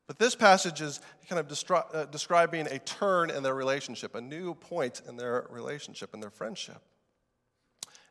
But 0.07 0.19
this 0.19 0.35
passage 0.35 0.81
is 0.81 1.01
kind 1.29 1.39
of 1.39 1.49
destri- 1.49 1.95
uh, 1.95 2.07
describing 2.07 2.67
a 2.69 2.79
turn 2.79 3.29
in 3.29 3.43
their 3.43 3.55
relationship, 3.55 4.15
a 4.15 4.23
new 4.23 4.55
point 4.55 5.03
in 5.07 5.17
their 5.19 5.47
relationship, 5.51 6.15
in 6.15 6.21
their 6.21 6.31
friendship. 6.31 6.81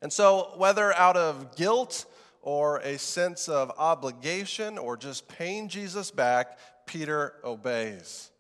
And 0.02 0.12
so, 0.12 0.54
whether 0.58 0.94
out 0.94 1.18
of 1.18 1.56
guilt 1.56 2.06
or 2.42 2.78
a 2.80 2.98
sense 2.98 3.48
of 3.48 3.72
obligation 3.78 4.78
or 4.78 4.98
just 4.98 5.28
paying 5.28 5.68
Jesus 5.70 6.10
back, 6.10 6.58
Peter 6.86 7.34
obeys. 7.44 8.32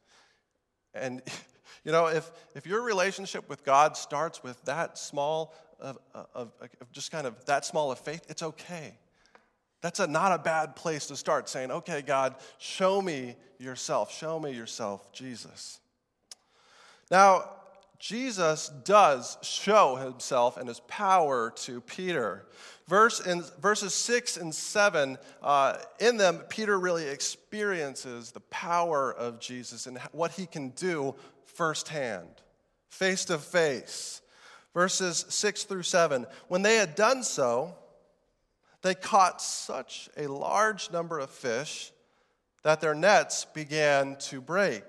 And, 0.93 1.21
you 1.83 1.91
know, 1.91 2.07
if, 2.07 2.31
if 2.55 2.65
your 2.65 2.81
relationship 2.81 3.47
with 3.47 3.63
God 3.63 3.95
starts 3.95 4.43
with 4.43 4.61
that 4.65 4.97
small 4.97 5.53
of, 5.79 5.97
of, 6.13 6.51
of 6.61 6.91
just 6.91 7.11
kind 7.11 7.27
of 7.27 7.45
that 7.45 7.65
small 7.65 7.91
of 7.91 7.99
faith, 7.99 8.25
it's 8.29 8.43
okay. 8.43 8.95
That's 9.81 9.99
a, 9.99 10.07
not 10.07 10.31
a 10.31 10.37
bad 10.37 10.75
place 10.75 11.07
to 11.07 11.15
start 11.15 11.49
saying, 11.49 11.71
okay, 11.71 12.01
God, 12.01 12.35
show 12.59 13.01
me 13.01 13.35
yourself. 13.57 14.13
Show 14.13 14.39
me 14.39 14.51
yourself, 14.51 15.11
Jesus. 15.11 15.79
Now, 17.09 17.49
Jesus 18.01 18.69
does 18.83 19.37
show 19.43 19.95
himself 19.95 20.57
and 20.57 20.67
his 20.67 20.79
power 20.81 21.51
to 21.57 21.81
Peter. 21.81 22.47
Verse 22.87 23.19
in, 23.19 23.43
verses 23.61 23.93
6 23.93 24.37
and 24.37 24.53
7, 24.53 25.19
uh, 25.43 25.77
in 25.99 26.17
them, 26.17 26.39
Peter 26.49 26.79
really 26.79 27.07
experiences 27.07 28.31
the 28.31 28.39
power 28.39 29.13
of 29.13 29.39
Jesus 29.39 29.85
and 29.85 29.99
what 30.13 30.31
he 30.31 30.47
can 30.47 30.69
do 30.69 31.13
firsthand, 31.45 32.27
face 32.89 33.23
to 33.25 33.37
face. 33.37 34.23
Verses 34.73 35.23
6 35.29 35.65
through 35.65 35.83
7, 35.83 36.25
when 36.47 36.63
they 36.63 36.77
had 36.77 36.95
done 36.95 37.21
so, 37.21 37.75
they 38.81 38.95
caught 38.95 39.43
such 39.43 40.09
a 40.17 40.25
large 40.25 40.89
number 40.89 41.19
of 41.19 41.29
fish 41.29 41.91
that 42.63 42.81
their 42.81 42.95
nets 42.95 43.45
began 43.45 44.15
to 44.15 44.41
break. 44.41 44.81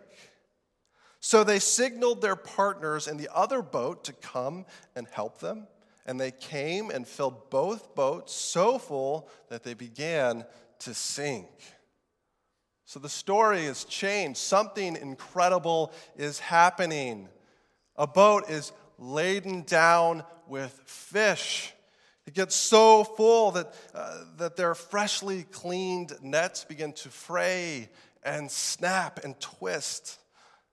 So 1.24 1.44
they 1.44 1.60
signaled 1.60 2.20
their 2.20 2.34
partners 2.34 3.06
in 3.06 3.16
the 3.16 3.28
other 3.32 3.62
boat 3.62 4.02
to 4.04 4.12
come 4.12 4.66
and 4.96 5.06
help 5.06 5.38
them. 5.38 5.68
And 6.04 6.20
they 6.20 6.32
came 6.32 6.90
and 6.90 7.06
filled 7.06 7.48
both 7.48 7.94
boats 7.94 8.34
so 8.34 8.76
full 8.76 9.28
that 9.48 9.62
they 9.62 9.74
began 9.74 10.44
to 10.80 10.92
sink. 10.92 11.46
So 12.86 12.98
the 12.98 13.08
story 13.08 13.66
has 13.66 13.84
changed. 13.84 14.38
Something 14.38 14.96
incredible 14.96 15.92
is 16.16 16.40
happening. 16.40 17.28
A 17.94 18.08
boat 18.08 18.50
is 18.50 18.72
laden 18.98 19.62
down 19.62 20.24
with 20.48 20.72
fish. 20.86 21.72
It 22.26 22.34
gets 22.34 22.56
so 22.56 23.04
full 23.04 23.52
that, 23.52 23.72
uh, 23.94 24.24
that 24.38 24.56
their 24.56 24.74
freshly 24.74 25.44
cleaned 25.44 26.14
nets 26.20 26.64
begin 26.64 26.92
to 26.94 27.10
fray 27.10 27.90
and 28.24 28.50
snap 28.50 29.22
and 29.22 29.38
twist. 29.38 30.18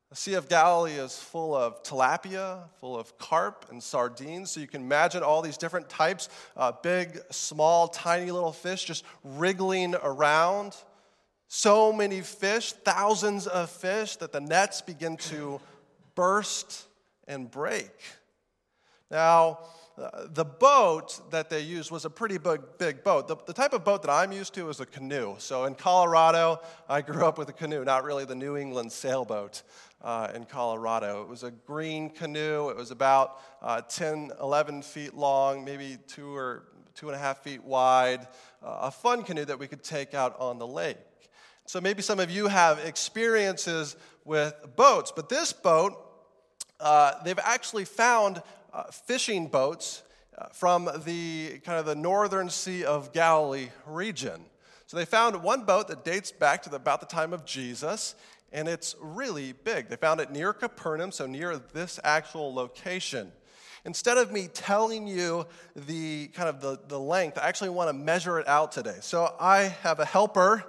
The 0.09 0.15
Sea 0.15 0.33
of 0.33 0.49
Galilee 0.49 0.93
is 0.93 1.19
full 1.19 1.53
of 1.53 1.83
tilapia, 1.83 2.63
full 2.79 2.97
of 2.97 3.15
carp 3.19 3.67
and 3.69 3.81
sardines. 3.81 4.49
So 4.49 4.59
you 4.59 4.65
can 4.65 4.81
imagine 4.81 5.21
all 5.21 5.43
these 5.43 5.57
different 5.57 5.87
types 5.87 6.29
uh, 6.57 6.71
big, 6.81 7.19
small, 7.29 7.87
tiny 7.87 8.31
little 8.31 8.51
fish 8.51 8.85
just 8.85 9.05
wriggling 9.23 9.93
around. 9.93 10.75
So 11.47 11.93
many 11.93 12.21
fish, 12.21 12.73
thousands 12.73 13.45
of 13.45 13.69
fish, 13.69 14.15
that 14.15 14.31
the 14.31 14.41
nets 14.41 14.81
begin 14.81 15.15
to 15.17 15.61
burst 16.15 16.87
and 17.27 17.49
break. 17.49 17.91
Now, 19.11 19.59
the 20.27 20.45
boat 20.45 21.19
that 21.31 21.49
they 21.49 21.61
used 21.61 21.91
was 21.91 22.05
a 22.05 22.09
pretty 22.09 22.37
big, 22.37 22.61
big 22.77 23.03
boat. 23.03 23.27
The, 23.27 23.35
the, 23.45 23.53
type 23.53 23.73
of 23.73 23.83
boat 23.83 24.01
that 24.03 24.11
I'm 24.11 24.31
used 24.31 24.53
to 24.53 24.69
is 24.69 24.79
a 24.79 24.85
canoe. 24.85 25.35
So 25.39 25.65
in 25.65 25.75
Colorado, 25.75 26.61
I 26.87 27.01
grew 27.01 27.25
up 27.25 27.37
with 27.37 27.49
a 27.49 27.53
canoe, 27.53 27.83
not 27.83 28.03
really 28.03 28.25
the 28.25 28.35
New 28.35 28.55
England 28.55 28.91
sailboat 28.91 29.61
uh, 30.01 30.29
in 30.33 30.45
Colorado. 30.45 31.21
It 31.21 31.27
was 31.27 31.43
a 31.43 31.51
green 31.51 32.09
canoe. 32.09 32.69
It 32.69 32.77
was 32.77 32.91
about 32.91 33.41
uh, 33.61 33.81
10, 33.81 34.31
11 34.39 34.81
feet 34.81 35.13
long, 35.13 35.65
maybe 35.65 35.97
two 36.07 36.35
or 36.35 36.63
two 36.95 37.07
and 37.07 37.15
a 37.15 37.19
half 37.19 37.43
feet 37.43 37.63
wide. 37.63 38.27
Uh, 38.63 38.79
a 38.81 38.91
fun 38.91 39.23
canoe 39.23 39.45
that 39.45 39.57
we 39.57 39.67
could 39.67 39.83
take 39.83 40.13
out 40.13 40.39
on 40.39 40.57
the 40.57 40.67
lake. 40.67 40.97
So 41.65 41.79
maybe 41.79 42.01
some 42.01 42.19
of 42.19 42.31
you 42.31 42.47
have 42.47 42.79
experiences 42.79 43.95
with 44.25 44.53
boats, 44.75 45.13
but 45.15 45.29
this 45.29 45.53
boat, 45.53 45.93
uh, 46.79 47.21
they've 47.23 47.39
actually 47.39 47.85
found 47.85 48.41
uh, 48.73 48.83
fishing 48.85 49.47
boats 49.47 50.03
uh, 50.37 50.45
from 50.51 50.89
the 51.05 51.59
kind 51.63 51.79
of 51.79 51.85
the 51.85 51.95
northern 51.95 52.49
Sea 52.49 52.85
of 52.85 53.13
Galilee 53.13 53.69
region. 53.85 54.45
So 54.87 54.97
they 54.97 55.05
found 55.05 55.43
one 55.43 55.65
boat 55.65 55.87
that 55.89 56.03
dates 56.03 56.31
back 56.31 56.63
to 56.63 56.69
the, 56.69 56.77
about 56.77 56.99
the 56.99 57.05
time 57.05 57.33
of 57.33 57.45
Jesus, 57.45 58.15
and 58.51 58.67
it's 58.67 58.95
really 58.99 59.53
big. 59.53 59.89
They 59.89 59.95
found 59.95 60.19
it 60.19 60.31
near 60.31 60.53
Capernaum, 60.53 61.11
so 61.11 61.25
near 61.25 61.57
this 61.57 61.99
actual 62.03 62.53
location. 62.53 63.31
Instead 63.85 64.17
of 64.17 64.31
me 64.31 64.47
telling 64.47 65.07
you 65.07 65.45
the 65.75 66.27
kind 66.27 66.49
of 66.49 66.59
the, 66.59 66.79
the 66.87 66.99
length, 66.99 67.37
I 67.37 67.47
actually 67.47 67.69
want 67.69 67.89
to 67.89 67.93
measure 67.93 68.39
it 68.39 68.47
out 68.47 68.71
today. 68.71 68.97
So 69.01 69.33
I 69.39 69.63
have 69.83 69.99
a 69.99 70.05
helper, 70.05 70.65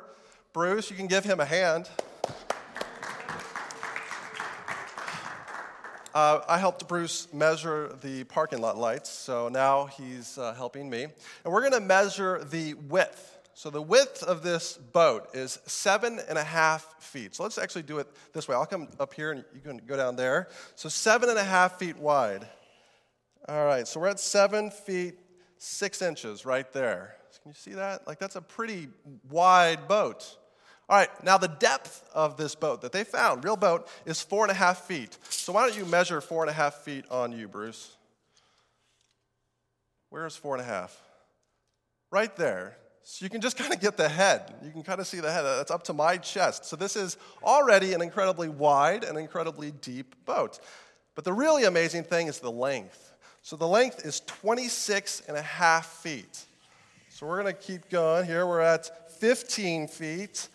Bruce. 0.53 0.91
You 0.91 0.97
can 0.97 1.09
give 1.09 1.25
him 1.25 1.41
a 1.41 1.45
hand. 1.45 1.89
Uh, 6.13 6.41
I 6.49 6.59
helped 6.59 6.89
Bruce 6.89 7.33
measure 7.33 7.97
the 8.03 8.25
parking 8.25 8.61
lot 8.61 8.77
lights, 8.77 9.11
so 9.11 9.49
now 9.49 9.87
he's 9.87 10.39
uh, 10.39 10.55
helping 10.55 10.91
me. 10.91 11.05
And 11.05 11.53
we're 11.53 11.61
going 11.61 11.73
to 11.73 11.81
measure 11.81 12.43
the 12.43 12.75
width 12.75 13.40
so 13.61 13.69
the 13.69 13.83
width 13.83 14.23
of 14.23 14.43
this 14.43 14.79
boat 14.79 15.29
is 15.35 15.59
seven 15.67 16.19
and 16.31 16.39
a 16.39 16.43
half 16.43 16.95
feet. 16.99 17.35
So 17.35 17.43
let's 17.43 17.59
actually 17.59 17.83
do 17.83 17.99
it 17.99 18.09
this 18.33 18.49
way. 18.49 18.55
I'll 18.55 18.65
come 18.65 18.89
up 18.99 19.13
here 19.13 19.33
and 19.33 19.45
you 19.55 19.61
can 19.61 19.83
go 19.87 19.99
down 19.99 20.17
there. 20.17 20.49
So 20.77 20.89
seven 20.89 21.29
and 21.29 21.39
a 21.39 21.45
half 21.45 21.79
feet 21.79 21.99
wide. 21.99 22.49
All 23.47 23.67
right, 23.67 23.87
so 23.87 24.01
we're 24.01 24.09
at 24.09 24.19
seven 24.19 24.71
feet 24.71 25.19
six 25.59 26.01
inches 26.01 26.47
right 26.47 26.73
there. 26.73 27.17
Can 27.43 27.51
you 27.51 27.55
see 27.55 27.73
that? 27.73 28.07
Like 28.07 28.19
that's 28.19 28.37
a 28.37 28.41
pretty 28.41 28.89
wide 29.29 29.87
boat. 29.87 30.39
All 30.89 30.97
right, 30.97 31.11
now 31.23 31.37
the 31.37 31.49
depth 31.49 32.09
of 32.15 32.39
this 32.39 32.55
boat 32.55 32.81
that 32.81 32.93
they 32.93 33.05
found, 33.05 33.45
real 33.45 33.57
boat, 33.59 33.89
is 34.07 34.23
four 34.23 34.43
and 34.43 34.51
a 34.51 34.55
half 34.55 34.87
feet. 34.87 35.19
So 35.29 35.53
why 35.53 35.67
don't 35.67 35.77
you 35.77 35.85
measure 35.85 36.23
four 36.23 36.43
and 36.43 36.49
a 36.49 36.55
half 36.55 36.77
feet 36.77 37.05
on 37.11 37.31
you, 37.33 37.47
Bruce? 37.47 37.95
Where 40.09 40.25
is 40.25 40.35
four 40.35 40.55
and 40.55 40.63
a 40.63 40.67
half? 40.67 40.99
Right 42.11 42.35
there. 42.37 42.79
So 43.03 43.25
you 43.25 43.31
can 43.31 43.41
just 43.41 43.57
kind 43.57 43.73
of 43.73 43.81
get 43.81 43.97
the 43.97 44.09
head. 44.09 44.55
You 44.63 44.71
can 44.71 44.83
kind 44.83 45.01
of 45.01 45.07
see 45.07 45.21
the 45.21 45.33
head. 45.33 45.43
That's 45.43 45.71
up 45.71 45.85
to 45.85 45.93
my 45.93 46.17
chest. 46.17 46.65
So 46.65 46.77
this 46.77 46.97
is 46.97 47.17
already 47.43 47.93
an 47.93 48.03
incredibly 48.03 48.49
wide 48.49 49.05
and 49.05 49.19
incredibly 49.19 49.73
deep 49.73 50.15
boat. 50.25 50.61
But 51.15 51.25
the 51.25 51.33
really 51.33 51.65
amazing 51.65 52.05
thing 52.05 52.29
is 52.29 52.39
the 52.39 52.51
length. 52.51 53.13
So 53.43 53.57
the 53.57 53.67
length 53.67 54.05
is 54.05 54.21
26 54.21 55.23
and 55.29 55.37
a 55.37 55.43
half 55.43 55.87
feet. 55.87 56.45
So 57.09 57.27
we're 57.27 57.43
going 57.43 57.55
to 57.55 57.61
keep 57.61 57.89
going 57.91 58.27
here. 58.27 58.47
We're 58.47 58.61
at 58.61 59.11
15 59.19 59.89
feet, 59.89 60.49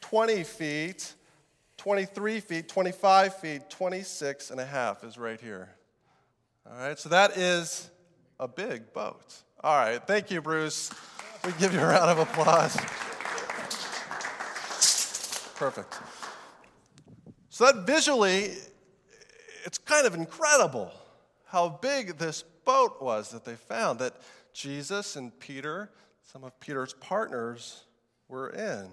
20 0.00 0.44
feet, 0.44 1.14
23 1.76 2.40
feet, 2.40 2.68
25 2.68 3.36
feet, 3.36 3.68
26 3.68 4.50
and 4.50 4.60
a 4.60 4.64
half 4.64 5.04
is 5.04 5.18
right 5.18 5.40
here. 5.40 5.68
All 6.70 6.78
right, 6.78 6.98
so 6.98 7.08
that 7.10 7.36
is 7.36 7.90
a 8.40 8.48
big 8.48 8.92
boat. 8.92 9.34
All 9.62 9.76
right, 9.76 10.04
thank 10.06 10.30
you, 10.30 10.40
Bruce. 10.40 10.90
We 11.46 11.52
give 11.52 11.72
you 11.72 11.80
a 11.80 11.86
round 11.86 12.10
of 12.10 12.18
applause. 12.18 12.76
Perfect. 15.54 15.94
So 17.48 17.64
that 17.64 17.86
visually, 17.86 18.50
it's 19.64 19.78
kind 19.78 20.06
of 20.06 20.14
incredible 20.14 20.92
how 21.46 21.68
big 21.68 22.18
this 22.18 22.42
boat 22.64 23.00
was 23.00 23.30
that 23.30 23.44
they 23.44 23.54
found 23.54 24.00
that 24.00 24.14
Jesus 24.52 25.16
and 25.16 25.38
Peter, 25.38 25.90
some 26.32 26.42
of 26.42 26.58
Peter's 26.60 26.92
partners, 26.94 27.84
were 28.28 28.50
in. 28.50 28.88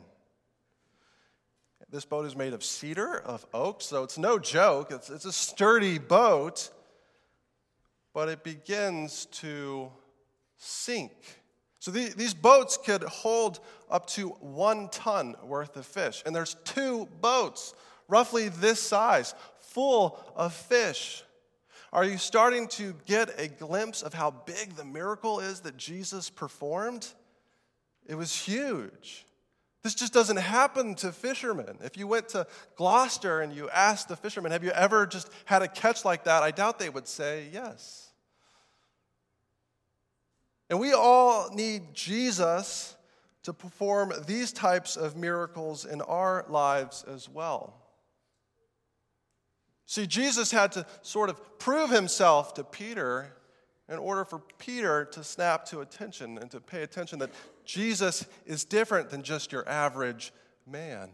This 1.90 2.06
boat 2.06 2.26
is 2.26 2.36
made 2.36 2.54
of 2.54 2.64
cedar, 2.64 3.18
of 3.18 3.46
oak, 3.54 3.82
so 3.82 4.04
it's 4.04 4.18
no 4.18 4.40
joke. 4.40 4.92
It's, 4.92 5.10
it's 5.10 5.26
a 5.26 5.34
sturdy 5.34 5.98
boat 5.98 6.70
but 8.14 8.30
it 8.30 8.44
begins 8.44 9.26
to 9.26 9.92
sink. 10.58 11.43
So 11.84 11.92
the, 11.92 12.14
these 12.16 12.34
boats 12.34 12.78
could 12.78 13.04
hold 13.04 13.60
up 13.92 14.08
to 14.12 14.30
one 14.40 14.88
ton 14.88 15.36
worth 15.44 15.76
of 15.76 15.86
fish. 15.86 16.24
And 16.26 16.34
there's 16.34 16.56
two 16.64 17.10
boats, 17.20 17.74
roughly 18.08 18.48
this 18.48 18.82
size, 18.82 19.36
full 19.60 20.18
of 20.34 20.54
fish. 20.54 21.26
Are 21.92 22.06
you 22.06 22.18
starting 22.18 22.70
to 22.70 22.96
get 23.06 23.38
a 23.38 23.50
glimpse 23.50 24.02
of 24.02 24.14
how 24.14 24.32
big 24.32 24.78
the 24.78 24.86
miracle 24.86 25.42
is 25.42 25.60
that 25.60 25.76
Jesus 25.76 26.30
performed? 26.30 27.06
It 28.06 28.16
was 28.16 28.34
huge. 28.34 29.26
This 29.84 29.94
just 29.94 30.14
doesn't 30.14 30.38
happen 30.38 30.96
to 30.96 31.12
fishermen. 31.12 31.80
If 31.84 31.98
you 31.98 32.08
went 32.08 32.30
to 32.30 32.48
Gloucester 32.78 33.42
and 33.42 33.54
you 33.54 33.70
asked 33.72 34.08
the 34.08 34.16
fishermen, 34.16 34.54
Have 34.54 34.64
you 34.64 34.72
ever 34.72 35.06
just 35.06 35.30
had 35.44 35.62
a 35.62 35.68
catch 35.68 36.06
like 36.06 36.24
that? 36.24 36.44
I 36.44 36.52
doubt 36.52 36.80
they 36.80 36.90
would 36.90 37.10
say 37.10 37.50
yes. 37.52 38.13
And 40.70 40.80
we 40.80 40.94
all 40.94 41.54
need 41.54 41.94
Jesus 41.94 42.96
to 43.44 43.54
perform 43.54 44.14
these 44.26 44.52
types 44.54 44.96
of 44.96 45.16
miracles 45.16 45.86
in 45.86 46.02
our 46.02 46.46
lives 46.48 47.04
as 47.08 47.30
well. 47.30 47.76
See, 49.86 50.08
Jesus 50.08 50.52
had 50.52 50.72
to 50.74 50.86
sort 51.02 51.30
of 51.30 51.60
prove 51.60 51.90
himself 51.90 52.54
to 52.56 52.64
Peter 52.64 53.34
in 53.90 54.00
order 54.00 54.24
for 54.24 54.40
Peter 54.58 55.06
to 55.06 55.24
snap 55.24 55.66
to 55.66 55.82
attention 55.82 56.38
and 56.38 56.50
to 56.52 56.62
pay 56.62 56.84
attention 56.84 57.20
that 57.20 57.32
Jesus 57.66 58.26
is 58.46 58.64
different 58.64 59.10
than 59.10 59.24
just 59.24 59.52
your 59.52 59.68
average 59.68 60.32
man. 60.66 61.10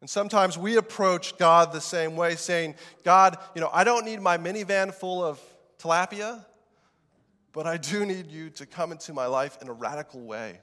And 0.00 0.10
sometimes 0.10 0.58
we 0.58 0.76
approach 0.76 1.38
God 1.38 1.72
the 1.72 1.80
same 1.80 2.16
way, 2.16 2.34
saying, 2.34 2.74
God, 3.04 3.38
you 3.54 3.60
know, 3.60 3.70
I 3.72 3.84
don't 3.84 4.04
need 4.04 4.20
my 4.20 4.36
minivan 4.36 4.92
full 4.92 5.24
of 5.24 5.40
tilapia 5.78 6.44
but 7.54 7.68
I 7.68 7.76
do 7.76 8.04
need 8.04 8.30
you 8.30 8.50
to 8.50 8.66
come 8.66 8.92
into 8.92 9.14
my 9.14 9.26
life 9.26 9.56
in 9.62 9.68
a 9.68 9.72
radical 9.72 10.20
way. 10.20 10.58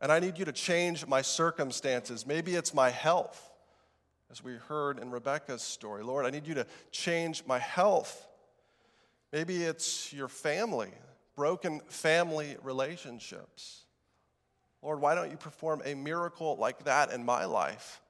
And 0.00 0.12
I 0.12 0.20
need 0.20 0.38
you 0.38 0.44
to 0.44 0.52
change 0.52 1.04
my 1.08 1.22
circumstances. 1.22 2.24
Maybe 2.24 2.54
it's 2.54 2.72
my 2.72 2.88
health, 2.88 3.50
as 4.30 4.42
we 4.42 4.54
heard 4.54 5.00
in 5.00 5.10
Rebecca's 5.10 5.60
story. 5.60 6.04
Lord, 6.04 6.24
I 6.24 6.30
need 6.30 6.46
you 6.46 6.54
to 6.54 6.66
change 6.92 7.42
my 7.46 7.58
health. 7.58 8.28
Maybe 9.32 9.64
it's 9.64 10.12
your 10.12 10.28
family, 10.28 10.92
broken 11.34 11.80
family 11.88 12.56
relationships. 12.62 13.82
Lord, 14.82 15.00
why 15.00 15.16
don't 15.16 15.32
you 15.32 15.36
perform 15.36 15.82
a 15.84 15.94
miracle 15.94 16.56
like 16.58 16.84
that 16.84 17.10
in 17.10 17.24
my 17.24 17.44
life? 17.44 18.00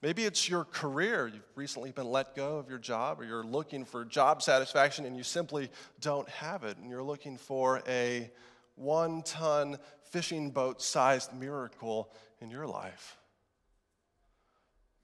Maybe 0.00 0.24
it's 0.24 0.48
your 0.48 0.64
career. 0.64 1.26
You've 1.26 1.42
recently 1.56 1.90
been 1.90 2.10
let 2.10 2.36
go 2.36 2.58
of 2.58 2.68
your 2.68 2.78
job, 2.78 3.20
or 3.20 3.24
you're 3.24 3.42
looking 3.42 3.84
for 3.84 4.04
job 4.04 4.42
satisfaction 4.42 5.04
and 5.04 5.16
you 5.16 5.24
simply 5.24 5.70
don't 6.00 6.28
have 6.28 6.62
it, 6.62 6.76
and 6.76 6.88
you're 6.88 7.02
looking 7.02 7.36
for 7.36 7.82
a 7.88 8.30
one 8.76 9.22
ton 9.22 9.76
fishing 10.10 10.50
boat 10.50 10.80
sized 10.80 11.34
miracle 11.34 12.12
in 12.40 12.50
your 12.50 12.66
life. 12.66 13.16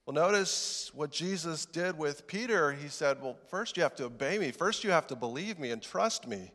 Well, 0.06 0.14
notice 0.14 0.90
what 0.94 1.10
Jesus 1.10 1.64
did 1.64 1.98
with 1.98 2.26
Peter. 2.26 2.72
He 2.72 2.88
said, 2.88 3.20
Well, 3.20 3.36
first 3.48 3.76
you 3.76 3.82
have 3.82 3.96
to 3.96 4.04
obey 4.04 4.38
me, 4.38 4.52
first 4.52 4.84
you 4.84 4.90
have 4.90 5.08
to 5.08 5.16
believe 5.16 5.58
me 5.58 5.70
and 5.70 5.82
trust 5.82 6.28
me. 6.28 6.52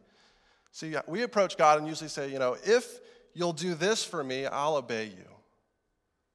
See, 0.72 0.96
we 1.08 1.24
approach 1.24 1.58
God 1.58 1.80
and 1.80 1.88
usually 1.88 2.10
say, 2.10 2.32
You 2.32 2.40
know, 2.40 2.56
if 2.64 3.00
you'll 3.34 3.54
do 3.54 3.74
this 3.74 4.04
for 4.06 4.24
me, 4.24 4.46
I'll 4.46 4.76
obey 4.76 5.06
you. 5.06 5.29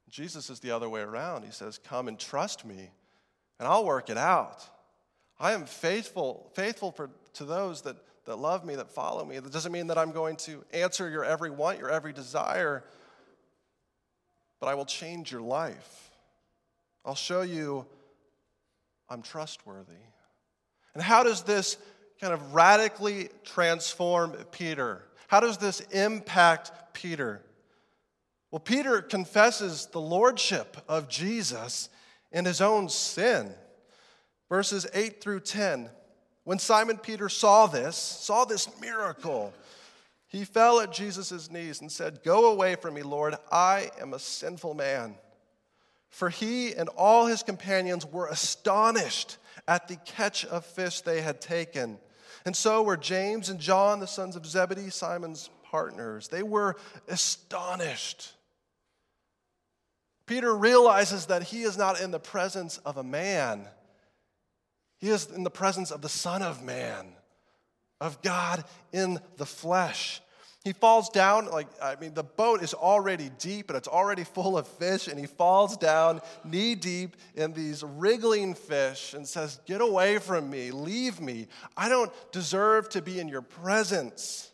Jesus 0.09 0.49
is 0.49 0.59
the 0.59 0.71
other 0.71 0.87
way 0.87 1.01
around. 1.01 1.43
He 1.43 1.51
says, 1.51 1.77
Come 1.77 2.07
and 2.07 2.19
trust 2.19 2.65
me, 2.65 2.89
and 3.59 3.67
I'll 3.67 3.85
work 3.85 4.09
it 4.09 4.17
out. 4.17 4.67
I 5.39 5.53
am 5.53 5.65
faithful, 5.65 6.49
faithful 6.53 6.91
for, 6.91 7.09
to 7.33 7.45
those 7.45 7.81
that, 7.81 7.97
that 8.25 8.37
love 8.37 8.63
me, 8.63 8.75
that 8.75 8.89
follow 8.89 9.25
me. 9.25 9.39
That 9.39 9.51
doesn't 9.51 9.71
mean 9.71 9.87
that 9.87 9.97
I'm 9.97 10.11
going 10.11 10.37
to 10.37 10.63
answer 10.73 11.09
your 11.09 11.25
every 11.25 11.49
want, 11.49 11.79
your 11.79 11.89
every 11.89 12.13
desire, 12.13 12.83
but 14.59 14.67
I 14.67 14.75
will 14.75 14.85
change 14.85 15.31
your 15.31 15.41
life. 15.41 16.11
I'll 17.03 17.15
show 17.15 17.41
you 17.41 17.85
I'm 19.09 19.21
trustworthy. 19.21 19.93
And 20.93 21.03
how 21.03 21.23
does 21.23 21.43
this 21.43 21.77
kind 22.19 22.33
of 22.33 22.53
radically 22.53 23.29
transform 23.43 24.31
Peter? 24.51 25.03
How 25.27 25.39
does 25.39 25.57
this 25.57 25.81
impact 25.91 26.71
Peter? 26.93 27.41
Well, 28.55 28.61
Peter 28.61 29.01
confesses 29.01 29.87
the 29.87 29.99
lordship 29.99 30.77
of 30.87 31.09
Jesus 31.09 31.89
in 32.31 32.45
his 32.45 32.61
own 32.61 32.87
sin. 32.87 33.53
Verses 34.47 34.87
8 34.93 35.19
through 35.19 35.41
10. 35.41 35.89
When 36.45 36.57
Simon 36.57 36.97
Peter 36.97 37.27
saw 37.27 37.67
this, 37.67 37.97
saw 37.97 38.45
this 38.45 38.69
miracle, 38.79 39.53
he 40.29 40.45
fell 40.45 40.79
at 40.79 40.93
Jesus' 40.93 41.51
knees 41.51 41.81
and 41.81 41.91
said, 41.91 42.23
Go 42.23 42.49
away 42.49 42.75
from 42.75 42.93
me, 42.93 43.03
Lord, 43.03 43.35
I 43.51 43.91
am 43.99 44.13
a 44.13 44.19
sinful 44.19 44.73
man. 44.73 45.15
For 46.09 46.29
he 46.29 46.71
and 46.71 46.87
all 46.95 47.25
his 47.25 47.43
companions 47.43 48.05
were 48.05 48.29
astonished 48.29 49.35
at 49.67 49.89
the 49.89 49.97
catch 49.97 50.45
of 50.45 50.65
fish 50.65 51.01
they 51.01 51.19
had 51.19 51.41
taken. 51.41 51.97
And 52.45 52.55
so 52.55 52.83
were 52.83 52.95
James 52.95 53.49
and 53.49 53.59
John, 53.59 53.99
the 53.99 54.07
sons 54.07 54.37
of 54.37 54.45
Zebedee, 54.45 54.91
Simon's 54.91 55.49
partners. 55.69 56.29
They 56.29 56.41
were 56.41 56.77
astonished. 57.09 58.31
Peter 60.25 60.55
realizes 60.55 61.27
that 61.27 61.43
he 61.43 61.61
is 61.63 61.77
not 61.77 62.01
in 62.01 62.11
the 62.11 62.19
presence 62.19 62.77
of 62.79 62.97
a 62.97 63.03
man, 63.03 63.67
he 64.97 65.09
is 65.09 65.27
in 65.27 65.43
the 65.43 65.49
presence 65.49 65.91
of 65.91 66.01
the 66.01 66.09
Son 66.09 66.41
of 66.41 66.63
Man, 66.63 67.07
of 68.01 68.21
God 68.21 68.63
in 68.91 69.19
the 69.37 69.45
flesh. 69.45 70.21
He 70.65 70.73
falls 70.73 71.09
down, 71.09 71.45
like, 71.51 71.67
I 71.79 71.95
mean, 71.97 72.15
the 72.15 72.23
boat 72.23 72.63
is 72.63 72.73
already 72.73 73.29
deep 73.37 73.69
and 73.69 73.77
it's 73.77 73.87
already 73.87 74.23
full 74.23 74.57
of 74.57 74.67
fish, 74.67 75.07
and 75.07 75.19
he 75.19 75.27
falls 75.27 75.77
down 75.77 76.21
knee 76.43 76.73
deep 76.73 77.17
in 77.35 77.53
these 77.53 77.83
wriggling 77.83 78.55
fish 78.55 79.13
and 79.13 79.27
says, 79.27 79.59
Get 79.67 79.79
away 79.79 80.17
from 80.17 80.49
me, 80.49 80.71
leave 80.71 81.21
me. 81.21 81.49
I 81.77 81.87
don't 81.87 82.11
deserve 82.31 82.89
to 82.89 83.03
be 83.03 83.19
in 83.19 83.27
your 83.27 83.43
presence. 83.43 84.51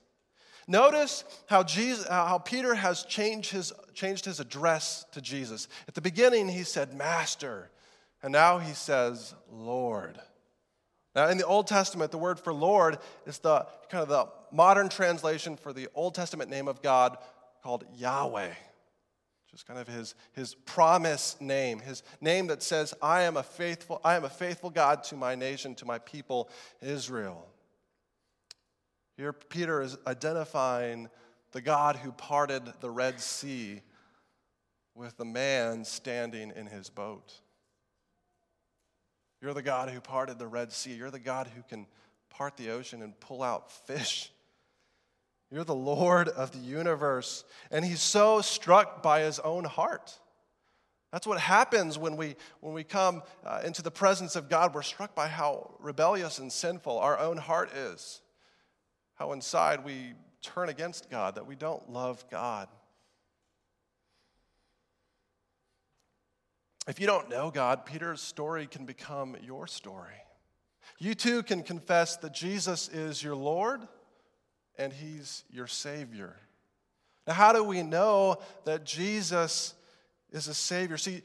Notice 0.72 1.26
how, 1.48 1.64
Jesus, 1.64 2.08
how 2.08 2.38
Peter 2.38 2.74
has 2.74 3.04
changed 3.04 3.52
his, 3.52 3.74
changed 3.94 4.24
his 4.24 4.40
address 4.40 5.06
to 5.12 5.20
Jesus. 5.20 5.68
At 5.90 5.96
the 5.96 6.02
beginning, 6.02 6.48
he 6.48 6.64
said, 6.64 6.94
Master, 6.94 7.70
and 8.24 8.32
now 8.32 8.58
he 8.58 8.72
says, 8.72 9.36
Lord. 9.52 10.18
Now, 11.14 11.28
in 11.28 11.38
the 11.38 11.46
Old 11.46 11.68
Testament, 11.68 12.12
the 12.12 12.18
word 12.18 12.40
for 12.40 12.54
Lord 12.54 13.00
is 13.26 13.40
the 13.40 13.68
kind 13.90 14.02
of 14.02 14.08
the 14.08 14.28
modern 14.56 14.88
translation 14.88 15.58
for 15.58 15.74
the 15.74 15.90
Old 15.94 16.16
Testament 16.16 16.50
name 16.50 16.70
of 16.70 16.82
God 16.82 17.18
called 17.62 17.84
Yahweh, 17.98 18.48
which 18.48 19.54
is 19.54 19.64
kind 19.64 19.78
of 19.78 19.90
his, 19.90 20.16
his 20.32 20.56
promise 20.56 21.36
name, 21.42 21.80
his 21.80 22.02
name 22.22 22.48
that 22.48 22.64
says, 22.64 22.94
I 23.02 23.24
am 23.24 23.36
a 23.36 23.44
faithful, 23.44 24.00
I 24.06 24.16
am 24.16 24.24
a 24.24 24.30
faithful 24.30 24.70
God 24.70 25.04
to 25.06 25.18
my 25.18 25.36
nation, 25.36 25.76
to 25.76 25.86
my 25.86 26.00
people, 26.00 26.50
Israel. 26.82 27.51
Here, 29.22 29.34
Peter 29.34 29.84
is 29.84 30.00
identifying 30.08 31.08
the 31.52 31.62
God 31.62 31.96
who 31.96 32.12
parted 32.12 32.64
the 32.80 32.90
Red 32.90 33.22
Sea 33.22 33.84
with 34.96 35.16
the 35.16 35.26
man 35.26 35.86
standing 35.86 36.52
in 36.56 36.66
his 36.66 36.90
boat. 36.90 37.32
You're 39.40 39.54
the 39.54 39.62
God 39.62 39.90
who 39.90 40.02
parted 40.02 40.40
the 40.40 40.48
Red 40.48 40.72
Sea. 40.72 40.94
You're 40.94 41.12
the 41.12 41.20
God 41.20 41.48
who 41.56 41.62
can 41.62 41.86
part 42.32 42.58
the 42.58 42.72
ocean 42.72 43.04
and 43.04 43.20
pull 43.20 43.44
out 43.44 43.72
fish. 43.72 44.32
You're 45.52 45.66
the 45.66 45.76
Lord 45.76 46.28
of 46.28 46.52
the 46.52 46.58
universe. 46.58 47.44
And 47.70 47.86
he's 47.86 48.02
so 48.02 48.42
struck 48.42 49.04
by 49.04 49.20
his 49.20 49.38
own 49.38 49.66
heart. 49.66 50.18
That's 51.12 51.28
what 51.28 51.40
happens 51.40 52.00
when 52.00 52.18
we, 52.18 52.38
when 52.60 52.74
we 52.74 52.84
come 52.84 53.22
uh, 53.46 53.62
into 53.64 53.84
the 53.84 53.92
presence 53.92 54.36
of 54.36 54.50
God. 54.50 54.74
We're 54.74 54.82
struck 54.82 55.14
by 55.14 55.28
how 55.28 55.76
rebellious 55.80 56.40
and 56.40 56.52
sinful 56.52 56.98
our 56.98 57.20
own 57.20 57.38
heart 57.38 57.72
is, 57.76 58.22
how 59.22 59.34
inside 59.34 59.86
we 59.86 60.14
turn 60.42 60.68
against 60.68 61.08
God, 61.12 61.36
that 61.36 61.46
we 61.46 61.56
don't 61.56 61.92
love 61.92 62.26
God. 62.32 62.68
If 66.88 67.00
you 67.00 67.06
don't 67.06 67.30
know 67.30 67.52
God, 67.52 67.86
Peter's 67.86 68.20
story 68.20 68.66
can 68.66 68.86
become 68.86 69.38
your 69.44 69.68
story. 69.68 70.16
You 70.98 71.14
too 71.14 71.44
can 71.44 71.62
confess 71.62 72.18
that 72.18 72.34
Jesus 72.34 72.90
is 72.90 73.22
your 73.22 73.36
Lord 73.36 73.88
and 74.80 74.92
He's 74.92 75.44
your 75.52 75.68
Savior. 75.68 76.36
Now, 77.28 77.36
how 77.36 77.54
do 77.54 77.64
we 77.64 77.84
know 77.84 78.40
that 78.66 78.86
Jesus 78.86 79.76
is 80.32 80.48
a 80.48 80.56
Savior? 80.56 80.98
See, 80.98 81.22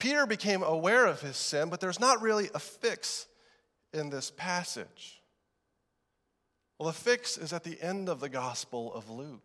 Peter 0.00 0.26
became 0.26 0.64
aware 0.64 1.06
of 1.06 1.20
his 1.20 1.36
sin, 1.36 1.68
but 1.68 1.78
there's 1.78 2.00
not 2.00 2.20
really 2.20 2.50
a 2.52 2.58
fix 2.58 3.28
in 3.92 4.10
this 4.10 4.32
passage. 4.36 5.17
Well, 6.78 6.86
the 6.86 6.92
fix 6.92 7.36
is 7.36 7.52
at 7.52 7.64
the 7.64 7.80
end 7.82 8.08
of 8.08 8.20
the 8.20 8.28
Gospel 8.28 8.94
of 8.94 9.10
Luke. 9.10 9.42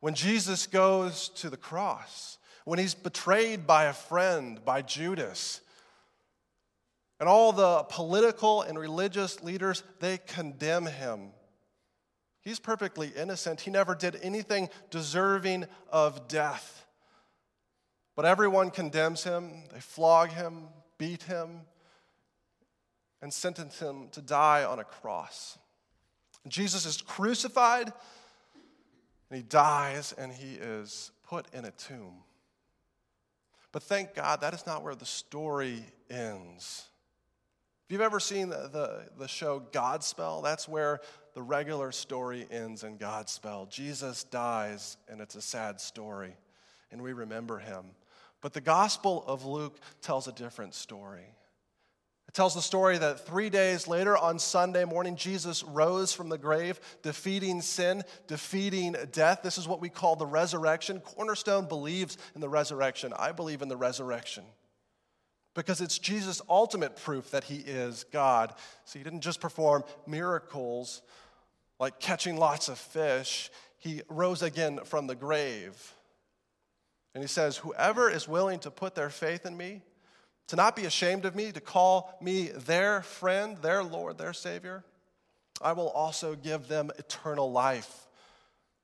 When 0.00 0.14
Jesus 0.14 0.66
goes 0.66 1.28
to 1.36 1.48
the 1.48 1.56
cross, 1.56 2.38
when 2.64 2.80
he's 2.80 2.94
betrayed 2.94 3.66
by 3.66 3.84
a 3.84 3.92
friend, 3.92 4.64
by 4.64 4.82
Judas, 4.82 5.60
and 7.20 7.28
all 7.28 7.52
the 7.52 7.84
political 7.84 8.62
and 8.62 8.76
religious 8.76 9.40
leaders, 9.44 9.84
they 10.00 10.18
condemn 10.18 10.86
him. 10.86 11.30
He's 12.40 12.58
perfectly 12.58 13.12
innocent. 13.16 13.60
He 13.60 13.70
never 13.70 13.94
did 13.94 14.18
anything 14.20 14.68
deserving 14.90 15.66
of 15.92 16.26
death. 16.26 16.84
But 18.16 18.24
everyone 18.24 18.70
condemns 18.70 19.22
him. 19.22 19.62
They 19.72 19.78
flog 19.78 20.30
him, 20.30 20.64
beat 20.98 21.22
him, 21.22 21.60
and 23.22 23.32
sentence 23.32 23.78
him 23.78 24.08
to 24.10 24.20
die 24.20 24.64
on 24.64 24.80
a 24.80 24.84
cross. 24.84 25.58
Jesus 26.48 26.86
is 26.86 27.00
crucified, 27.00 27.92
and 29.30 29.36
he 29.36 29.42
dies, 29.42 30.12
and 30.18 30.32
he 30.32 30.54
is 30.54 31.12
put 31.24 31.46
in 31.54 31.64
a 31.64 31.70
tomb. 31.70 32.14
But 33.70 33.82
thank 33.82 34.14
God 34.14 34.42
that 34.42 34.52
is 34.52 34.66
not 34.66 34.82
where 34.82 34.94
the 34.94 35.06
story 35.06 35.84
ends. 36.10 36.86
If 37.86 37.92
you've 37.92 38.00
ever 38.00 38.20
seen 38.20 38.50
the, 38.50 38.68
the, 38.72 39.08
the, 39.18 39.28
show 39.28 39.60
Godspell, 39.72 40.42
that's 40.42 40.68
where 40.68 41.00
the 41.34 41.42
regular 41.42 41.90
story 41.92 42.46
ends 42.50 42.84
in 42.84 42.98
Godspell. 42.98 43.70
Jesus 43.70 44.24
dies, 44.24 44.98
and 45.08 45.20
it's 45.20 45.34
a 45.34 45.42
sad 45.42 45.80
story, 45.80 46.36
and 46.90 47.02
we 47.02 47.12
remember 47.12 47.58
him. 47.58 47.84
But 48.40 48.52
the 48.52 48.60
Gospel 48.60 49.24
of 49.26 49.44
Luke 49.44 49.78
tells 50.00 50.28
a 50.28 50.32
different 50.32 50.74
story. 50.74 51.34
It 52.32 52.36
tells 52.36 52.54
the 52.54 52.62
story 52.62 52.96
that 52.96 53.26
three 53.26 53.50
days 53.50 53.86
later, 53.86 54.16
on 54.16 54.38
Sunday 54.38 54.86
morning, 54.86 55.16
Jesus 55.16 55.62
rose 55.62 56.14
from 56.14 56.30
the 56.30 56.38
grave, 56.38 56.80
defeating 57.02 57.60
sin, 57.60 58.04
defeating 58.26 58.96
death. 59.12 59.40
This 59.42 59.58
is 59.58 59.68
what 59.68 59.82
we 59.82 59.90
call 59.90 60.16
the 60.16 60.24
resurrection. 60.24 61.00
Cornerstone 61.00 61.68
believes 61.68 62.16
in 62.34 62.40
the 62.40 62.48
resurrection. 62.48 63.12
I 63.18 63.32
believe 63.32 63.60
in 63.60 63.68
the 63.68 63.76
resurrection 63.76 64.44
because 65.54 65.82
it's 65.82 65.98
Jesus' 65.98 66.40
ultimate 66.48 66.96
proof 66.96 67.30
that 67.32 67.44
he 67.44 67.56
is 67.56 68.06
God. 68.10 68.54
So 68.86 68.98
he 68.98 69.04
didn't 69.04 69.20
just 69.20 69.38
perform 69.38 69.84
miracles 70.06 71.02
like 71.78 71.98
catching 71.98 72.36
lots 72.36 72.68
of 72.68 72.78
fish, 72.78 73.50
he 73.76 74.02
rose 74.08 74.40
again 74.40 74.78
from 74.84 75.08
the 75.08 75.16
grave. 75.16 75.94
And 77.12 77.22
he 77.22 77.28
says, 77.28 77.56
Whoever 77.56 78.08
is 78.08 78.28
willing 78.28 78.60
to 78.60 78.70
put 78.70 78.94
their 78.94 79.10
faith 79.10 79.44
in 79.44 79.56
me, 79.56 79.82
to 80.52 80.56
not 80.56 80.76
be 80.76 80.84
ashamed 80.84 81.24
of 81.24 81.34
me, 81.34 81.50
to 81.50 81.62
call 81.62 82.14
me 82.20 82.48
their 82.48 83.00
friend, 83.00 83.56
their 83.62 83.82
Lord, 83.82 84.18
their 84.18 84.34
Savior, 84.34 84.84
I 85.62 85.72
will 85.72 85.88
also 85.88 86.34
give 86.34 86.68
them 86.68 86.90
eternal 86.98 87.50
life. 87.50 88.06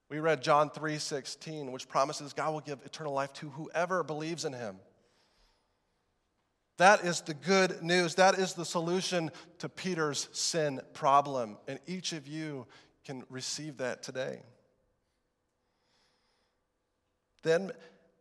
We 0.08 0.18
read 0.18 0.42
John 0.42 0.70
3:16, 0.70 1.70
which 1.70 1.86
promises 1.86 2.32
God 2.32 2.54
will 2.54 2.62
give 2.62 2.80
eternal 2.86 3.12
life 3.12 3.34
to 3.34 3.50
whoever 3.50 4.02
believes 4.02 4.46
in 4.46 4.54
him. 4.54 4.80
That 6.78 7.04
is 7.04 7.20
the 7.20 7.34
good 7.34 7.82
news. 7.82 8.14
That 8.14 8.38
is 8.38 8.54
the 8.54 8.64
solution 8.64 9.30
to 9.58 9.68
Peter's 9.68 10.30
sin 10.32 10.80
problem. 10.94 11.58
And 11.66 11.80
each 11.86 12.14
of 12.14 12.26
you 12.26 12.66
can 13.04 13.26
receive 13.28 13.76
that 13.76 14.02
today. 14.02 14.42
Then 17.42 17.72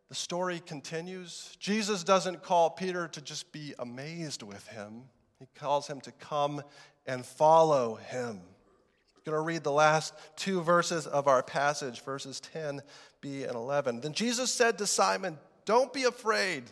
the 0.08 0.14
story 0.14 0.60
continues. 0.64 1.56
Jesus 1.60 2.02
doesn't 2.04 2.42
call 2.42 2.70
Peter 2.70 3.08
to 3.08 3.20
just 3.20 3.52
be 3.52 3.74
amazed 3.78 4.42
with 4.42 4.66
him, 4.68 5.04
he 5.38 5.46
calls 5.54 5.86
him 5.86 6.00
to 6.02 6.12
come 6.12 6.62
and 7.06 7.24
follow 7.24 7.94
him. 7.96 8.40
I'm 8.40 9.22
going 9.24 9.36
to 9.36 9.40
read 9.40 9.62
the 9.62 9.72
last 9.72 10.14
two 10.36 10.62
verses 10.62 11.06
of 11.06 11.28
our 11.28 11.42
passage, 11.42 12.02
verses 12.02 12.40
10b 12.54 13.46
and 13.46 13.54
11. 13.54 14.00
Then 14.00 14.12
Jesus 14.12 14.52
said 14.52 14.78
to 14.78 14.86
Simon, 14.86 15.38
Don't 15.64 15.92
be 15.92 16.04
afraid. 16.04 16.64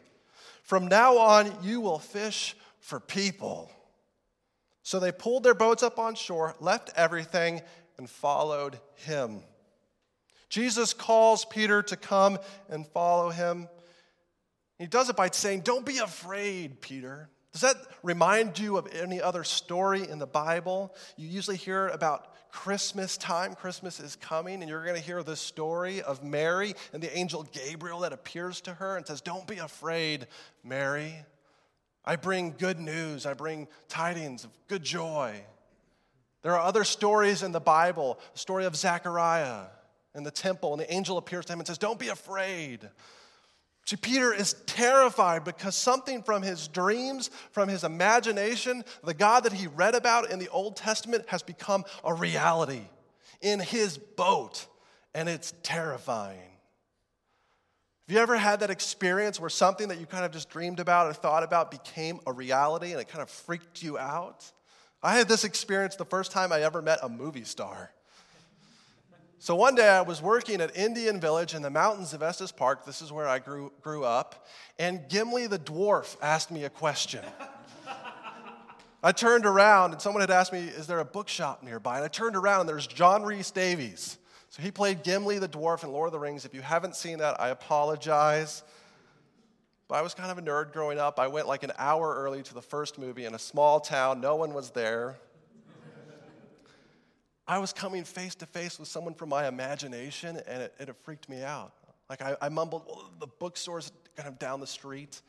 From 0.62 0.88
now 0.88 1.18
on, 1.18 1.52
you 1.62 1.80
will 1.80 1.98
fish 1.98 2.56
for 2.80 2.98
people. 2.98 3.70
So 4.82 4.98
they 4.98 5.12
pulled 5.12 5.42
their 5.42 5.54
boats 5.54 5.82
up 5.82 5.98
on 5.98 6.14
shore, 6.14 6.54
left 6.60 6.90
everything, 6.96 7.60
and 7.98 8.08
followed 8.08 8.78
him. 8.94 9.42
Jesus 10.48 10.92
calls 10.94 11.44
Peter 11.44 11.82
to 11.82 11.96
come 11.96 12.38
and 12.68 12.86
follow 12.86 13.30
him. 13.30 13.68
He 14.78 14.86
does 14.86 15.08
it 15.08 15.16
by 15.16 15.30
saying, 15.30 15.60
Don't 15.60 15.86
be 15.86 15.98
afraid, 15.98 16.80
Peter. 16.80 17.28
Does 17.52 17.62
that 17.62 17.76
remind 18.02 18.58
you 18.58 18.76
of 18.76 18.86
any 18.94 19.20
other 19.20 19.42
story 19.42 20.06
in 20.06 20.18
the 20.18 20.26
Bible? 20.26 20.94
You 21.16 21.26
usually 21.26 21.56
hear 21.56 21.88
about 21.88 22.34
Christmas 22.50 23.16
time. 23.16 23.54
Christmas 23.54 23.98
is 23.98 24.16
coming, 24.16 24.60
and 24.60 24.68
you're 24.68 24.84
going 24.84 24.96
to 24.96 25.02
hear 25.02 25.22
the 25.22 25.36
story 25.36 26.02
of 26.02 26.22
Mary 26.22 26.74
and 26.92 27.02
the 27.02 27.16
angel 27.16 27.44
Gabriel 27.52 28.00
that 28.00 28.12
appears 28.12 28.60
to 28.62 28.74
her 28.74 28.96
and 28.96 29.06
says, 29.06 29.20
Don't 29.20 29.46
be 29.46 29.58
afraid, 29.58 30.26
Mary. 30.62 31.14
I 32.04 32.16
bring 32.16 32.54
good 32.56 32.78
news, 32.78 33.26
I 33.26 33.32
bring 33.32 33.66
tidings 33.88 34.44
of 34.44 34.50
good 34.68 34.84
joy. 34.84 35.42
There 36.42 36.54
are 36.54 36.60
other 36.60 36.84
stories 36.84 37.42
in 37.42 37.50
the 37.50 37.60
Bible, 37.60 38.20
the 38.34 38.38
story 38.38 38.66
of 38.66 38.76
Zechariah 38.76 39.64
in 40.16 40.22
the 40.24 40.30
temple, 40.30 40.72
and 40.72 40.80
the 40.80 40.92
angel 40.92 41.18
appears 41.18 41.44
to 41.46 41.52
him 41.52 41.60
and 41.60 41.66
says, 41.66 41.78
Don't 41.78 41.98
be 41.98 42.08
afraid. 42.08 42.88
See, 43.86 43.96
Peter 43.96 44.34
is 44.34 44.54
terrified 44.66 45.44
because 45.44 45.76
something 45.76 46.24
from 46.24 46.42
his 46.42 46.66
dreams, 46.66 47.30
from 47.52 47.68
his 47.68 47.84
imagination, 47.84 48.84
the 49.04 49.14
God 49.14 49.44
that 49.44 49.52
he 49.52 49.68
read 49.68 49.94
about 49.94 50.30
in 50.30 50.40
the 50.40 50.48
Old 50.48 50.76
Testament 50.76 51.24
has 51.28 51.42
become 51.42 51.84
a 52.02 52.12
reality 52.12 52.82
in 53.40 53.60
his 53.60 53.96
boat, 53.96 54.66
and 55.14 55.28
it's 55.28 55.54
terrifying. 55.62 56.40
Have 58.08 58.14
you 58.14 58.20
ever 58.20 58.36
had 58.36 58.60
that 58.60 58.70
experience 58.70 59.38
where 59.38 59.50
something 59.50 59.88
that 59.88 59.98
you 59.98 60.06
kind 60.06 60.24
of 60.24 60.32
just 60.32 60.48
dreamed 60.48 60.80
about 60.80 61.08
or 61.08 61.12
thought 61.12 61.42
about 61.42 61.70
became 61.70 62.20
a 62.26 62.32
reality 62.32 62.92
and 62.92 63.00
it 63.00 63.08
kind 63.08 63.22
of 63.22 63.30
freaked 63.30 63.82
you 63.82 63.98
out? 63.98 64.50
I 65.02 65.16
had 65.16 65.28
this 65.28 65.44
experience 65.44 65.96
the 65.96 66.04
first 66.04 66.32
time 66.32 66.52
I 66.52 66.62
ever 66.62 66.82
met 66.82 67.00
a 67.02 67.08
movie 67.08 67.44
star. 67.44 67.92
So 69.38 69.54
one 69.54 69.74
day 69.74 69.86
I 69.86 70.00
was 70.00 70.22
working 70.22 70.62
at 70.62 70.74
Indian 70.74 71.20
Village 71.20 71.54
in 71.54 71.60
the 71.60 71.68
mountains 71.68 72.14
of 72.14 72.22
Estes 72.22 72.52
Park. 72.52 72.86
This 72.86 73.02
is 73.02 73.12
where 73.12 73.28
I 73.28 73.38
grew, 73.38 73.70
grew 73.82 74.02
up. 74.02 74.46
And 74.78 75.06
Gimli 75.10 75.46
the 75.46 75.58
dwarf 75.58 76.16
asked 76.22 76.50
me 76.50 76.64
a 76.64 76.70
question. 76.70 77.20
I 79.02 79.12
turned 79.12 79.44
around 79.44 79.92
and 79.92 80.00
someone 80.00 80.22
had 80.22 80.30
asked 80.30 80.54
me, 80.54 80.60
Is 80.60 80.86
there 80.86 81.00
a 81.00 81.04
bookshop 81.04 81.62
nearby? 81.62 81.96
And 81.96 82.04
I 82.04 82.08
turned 82.08 82.34
around 82.34 82.60
and 82.60 82.68
there's 82.68 82.86
John 82.86 83.24
Rhys-Davies. 83.24 84.16
So 84.48 84.62
he 84.62 84.70
played 84.70 85.02
Gimli 85.02 85.38
the 85.38 85.48
dwarf 85.48 85.84
in 85.84 85.92
Lord 85.92 86.08
of 86.08 86.12
the 86.12 86.18
Rings. 86.18 86.46
If 86.46 86.54
you 86.54 86.62
haven't 86.62 86.96
seen 86.96 87.18
that, 87.18 87.38
I 87.38 87.50
apologize. 87.50 88.62
But 89.86 89.96
I 89.96 90.02
was 90.02 90.14
kind 90.14 90.30
of 90.30 90.38
a 90.38 90.42
nerd 90.42 90.72
growing 90.72 90.98
up. 90.98 91.20
I 91.20 91.28
went 91.28 91.46
like 91.46 91.62
an 91.62 91.72
hour 91.76 92.14
early 92.16 92.42
to 92.42 92.54
the 92.54 92.62
first 92.62 92.98
movie 92.98 93.26
in 93.26 93.34
a 93.34 93.38
small 93.38 93.80
town. 93.80 94.22
No 94.22 94.34
one 94.36 94.54
was 94.54 94.70
there. 94.70 95.18
I 97.48 97.58
was 97.58 97.72
coming 97.72 98.04
face 98.04 98.34
to 98.36 98.46
face 98.46 98.78
with 98.78 98.88
someone 98.88 99.14
from 99.14 99.28
my 99.28 99.46
imagination, 99.46 100.40
and 100.48 100.62
it, 100.62 100.74
it 100.78 100.96
freaked 101.02 101.28
me 101.28 101.42
out. 101.42 101.72
Like 102.10 102.22
I, 102.22 102.36
I 102.40 102.48
mumbled, 102.48 102.84
well, 102.86 103.10
the 103.20 103.26
bookstore's 103.26 103.92
kind 104.16 104.28
of 104.28 104.38
down 104.38 104.60
the 104.60 104.66
street. 104.66 105.20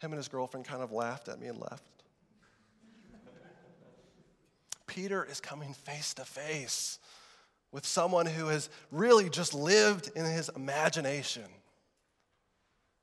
Him 0.00 0.12
and 0.12 0.18
his 0.18 0.28
girlfriend 0.28 0.66
kind 0.66 0.82
of 0.82 0.92
laughed 0.92 1.28
at 1.28 1.40
me 1.40 1.48
and 1.48 1.58
left. 1.58 1.82
Peter 4.86 5.24
is 5.24 5.40
coming 5.40 5.74
face 5.74 6.14
to 6.14 6.24
face 6.24 6.98
with 7.72 7.86
someone 7.86 8.26
who 8.26 8.46
has 8.46 8.70
really 8.90 9.28
just 9.28 9.54
lived 9.54 10.10
in 10.16 10.24
his 10.24 10.48
imagination. 10.56 11.44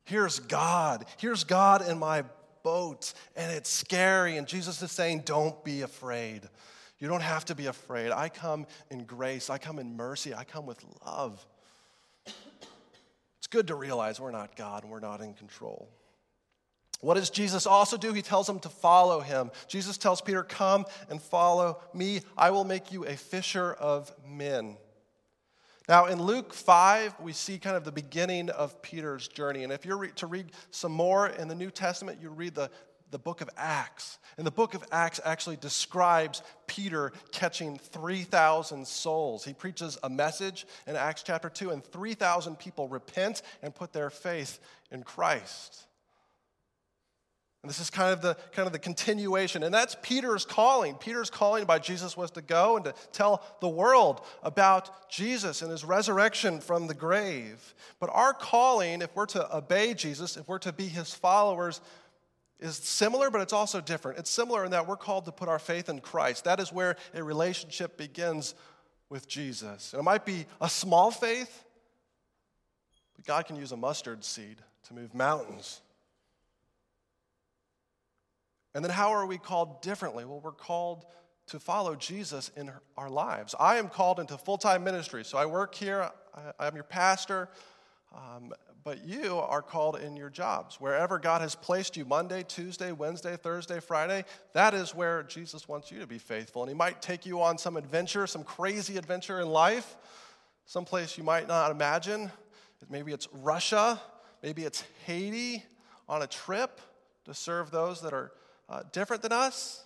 Here's 0.04 0.39
God. 0.39 1.06
Here's 1.18 1.44
God 1.44 1.88
in 1.88 1.98
my 1.98 2.24
boat, 2.63 3.13
and 3.36 3.52
it's 3.52 3.70
scary. 3.70 4.38
And 4.38 4.48
Jesus 4.48 4.82
is 4.82 4.91
saying, 4.91 5.24
Don't 5.26 5.63
be 5.63 5.82
afraid. 5.82 6.41
You 7.06 7.10
don't 7.10 7.22
have 7.22 7.46
to 7.46 7.54
be 7.54 7.68
afraid. 7.68 8.10
I 8.10 8.30
come 8.30 8.65
in 8.89 9.04
grace, 9.04 9.52
I 9.52 9.60
come 9.60 9.78
in 9.78 9.96
mercy, 9.96 10.34
I 10.34 10.44
come 10.44 10.65
with 10.65 10.84
love. 11.06 11.46
It's 12.26 13.46
good 13.48 13.68
to 13.68 13.76
realize 13.76 14.20
we're 14.20 14.32
not 14.32 14.56
God 14.56 14.82
and 14.82 14.91
we're 14.91 15.02
not 15.02 15.22
in 15.22 15.36
control. 15.36 15.88
What 17.02 17.13
does 17.13 17.30
Jesus 17.30 17.68
also 17.68 17.96
do? 17.96 18.12
He 18.12 18.24
tells 18.24 18.48
them 18.48 18.58
to 18.62 18.70
follow 18.70 19.20
him. 19.20 19.52
Jesus 19.68 20.00
tells 20.00 20.20
Peter, 20.20 20.41
Come 20.41 20.86
and 21.08 21.22
follow 21.22 21.80
me. 21.94 22.22
I 22.36 22.50
will 22.50 22.63
make 22.63 22.91
you 22.91 23.06
a 23.06 23.15
fisher 23.15 23.74
of 23.74 24.12
men. 24.28 24.76
Now, 25.88 26.08
in 26.08 26.20
Luke 26.20 26.56
5, 26.56 27.20
we 27.20 27.34
see 27.34 27.60
kind 27.60 27.78
of 27.78 27.84
the 27.84 27.91
beginning 27.91 28.50
of 28.50 28.82
Peter's 28.82 29.28
journey. 29.28 29.63
And 29.63 29.72
if 29.72 29.86
you're 29.86 29.98
re- 30.00 30.12
to 30.15 30.26
read 30.26 30.48
some 30.72 30.91
more 30.91 31.28
in 31.28 31.50
the 31.50 31.54
New 31.54 31.70
Testament, 31.70 32.18
you 32.20 32.32
read 32.32 32.56
the, 32.56 32.72
the 33.12 33.20
book 33.20 33.41
of 33.41 33.50
Acts. 33.58 34.18
And 34.38 34.46
the 34.46 34.52
book 34.52 34.74
of 34.74 34.84
Acts 34.91 35.20
actually 35.24 35.58
describes 35.58 36.41
Peter 36.68 37.13
catching 37.32 37.78
3,000 37.78 38.86
souls. 38.88 39.46
He 39.46 39.54
preaches 39.54 39.98
a 40.04 40.10
message 40.10 40.65
in 40.88 40.96
Acts 40.96 41.24
chapter 41.24 41.50
2, 41.50 41.72
and 41.72 41.84
3,000 41.84 42.58
people 42.58 42.88
repent 42.88 43.41
and 43.62 43.74
put 43.74 43.94
their 43.94 44.10
faith 44.10 44.60
in 44.91 45.04
Christ. 45.04 45.86
And 47.65 47.70
this 47.72 47.80
is 47.80 47.89
kind 47.89 48.13
of 48.13 48.22
the 48.22 48.36
kind 48.52 48.68
of 48.68 48.74
the 48.74 48.78
continuation. 48.78 49.63
And 49.63 49.74
that's 49.74 49.98
Peter's 50.04 50.46
calling. 50.46 50.94
Peter's 50.94 51.32
calling 51.32 51.65
by 51.65 51.80
Jesus 51.80 52.15
was 52.15 52.30
to 52.32 52.41
go 52.44 52.76
and 52.76 52.86
to 52.86 52.94
tell 53.12 53.44
the 53.60 53.68
world 53.68 54.22
about 54.44 55.10
Jesus 55.10 55.63
and 55.63 55.72
his 55.72 55.84
resurrection 55.84 56.60
from 56.60 56.86
the 56.86 56.94
grave. 56.94 57.74
But 58.00 58.12
our 58.13 58.36
calling, 58.36 59.02
if 59.02 59.15
we're 59.15 59.26
to 59.26 59.58
obey 59.58 59.96
Jesus, 59.96 60.38
if 60.38 60.48
we're 60.48 60.60
to 60.60 60.72
be 60.74 60.86
his 60.86 61.15
followers, 61.15 61.82
is 62.60 62.76
similar, 62.78 63.30
but 63.30 63.41
it's 63.41 63.54
also 63.54 63.82
different. 63.82 64.20
It's 64.20 64.30
similar 64.30 64.65
in 64.65 64.72
that 64.72 64.88
we're 64.88 64.96
called 64.96 65.26
to 65.26 65.32
put 65.32 65.50
our 65.50 65.60
faith 65.60 65.89
in 65.89 66.00
Christ. 66.00 66.46
That 66.46 66.60
is 66.60 66.72
where 66.72 66.96
a 67.13 67.24
relationship 67.24 67.98
begins 67.98 68.56
with 69.10 69.28
Jesus. 69.28 69.94
And 69.94 70.00
it 70.00 70.04
might 70.04 70.26
be 70.26 70.46
a 70.62 70.70
small 70.70 71.12
faith, 71.12 71.63
but 73.15 73.26
God 73.26 73.46
can 73.46 73.56
use 73.56 73.72
a 73.72 73.78
mustard 73.78 74.24
seed 74.24 74.58
to 74.88 74.94
move 74.94 75.13
mountains. 75.13 75.82
And 78.74 78.84
then 78.84 78.91
how 78.91 79.12
are 79.12 79.26
we 79.26 79.38
called 79.38 79.82
differently? 79.82 80.26
Well, 80.26 80.41
we're 80.41 80.52
called 80.52 81.06
to 81.48 81.60
follow 81.60 81.96
Jesus 81.96 82.52
in 82.58 82.72
our 82.98 83.10
lives. 83.10 83.56
I 83.60 83.78
am 83.78 83.88
called 83.88 84.20
into 84.20 84.38
full 84.38 84.58
time 84.58 84.84
ministry. 84.84 85.24
So 85.24 85.38
I 85.38 85.46
work 85.46 85.76
here, 85.76 86.10
I'm 86.60 86.76
your 86.76 86.84
pastor, 86.84 87.50
um, 88.13 88.52
but 88.86 89.04
you 89.04 89.39
are 89.39 89.63
called 89.63 89.98
in 89.98 90.15
your 90.15 90.30
jobs. 90.30 90.80
Wherever 90.80 91.17
God 91.17 91.41
has 91.41 91.56
placed 91.56 91.98
you 91.98 92.06
Monday, 92.06 92.45
Tuesday, 92.48 92.91
Wednesday, 92.91 93.36
Thursday, 93.36 93.80
Friday 93.80 94.24
that 94.54 94.74
is 94.74 94.93
where 94.95 95.24
Jesus 95.24 95.67
wants 95.67 95.91
you 95.91 96.00
to 96.00 96.08
be 96.08 96.19
faithful. 96.19 96.62
And 96.62 96.69
He 96.69 96.76
might 96.76 97.02
take 97.02 97.26
you 97.26 97.41
on 97.41 97.58
some 97.58 97.76
adventure, 97.76 98.28
some 98.28 98.43
crazy 98.43 98.98
adventure 98.98 99.41
in 99.41 99.50
life, 99.50 99.98
someplace 100.65 101.17
you 101.17 101.24
might 101.24 101.48
not 101.48 101.71
imagine. 101.71 102.32
Maybe 102.88 103.12
it's 103.12 103.28
Russia, 103.34 104.00
maybe 104.43 104.63
it's 104.63 104.84
Haiti 105.06 105.63
on 106.08 106.21
a 106.21 106.28
trip 106.28 106.80
to 107.26 107.34
serve 107.34 107.71
those 107.71 108.02
that 108.02 108.13
are 108.13 108.32
uh, 108.69 108.84
different 108.91 109.24
than 109.24 109.32
us, 109.32 109.84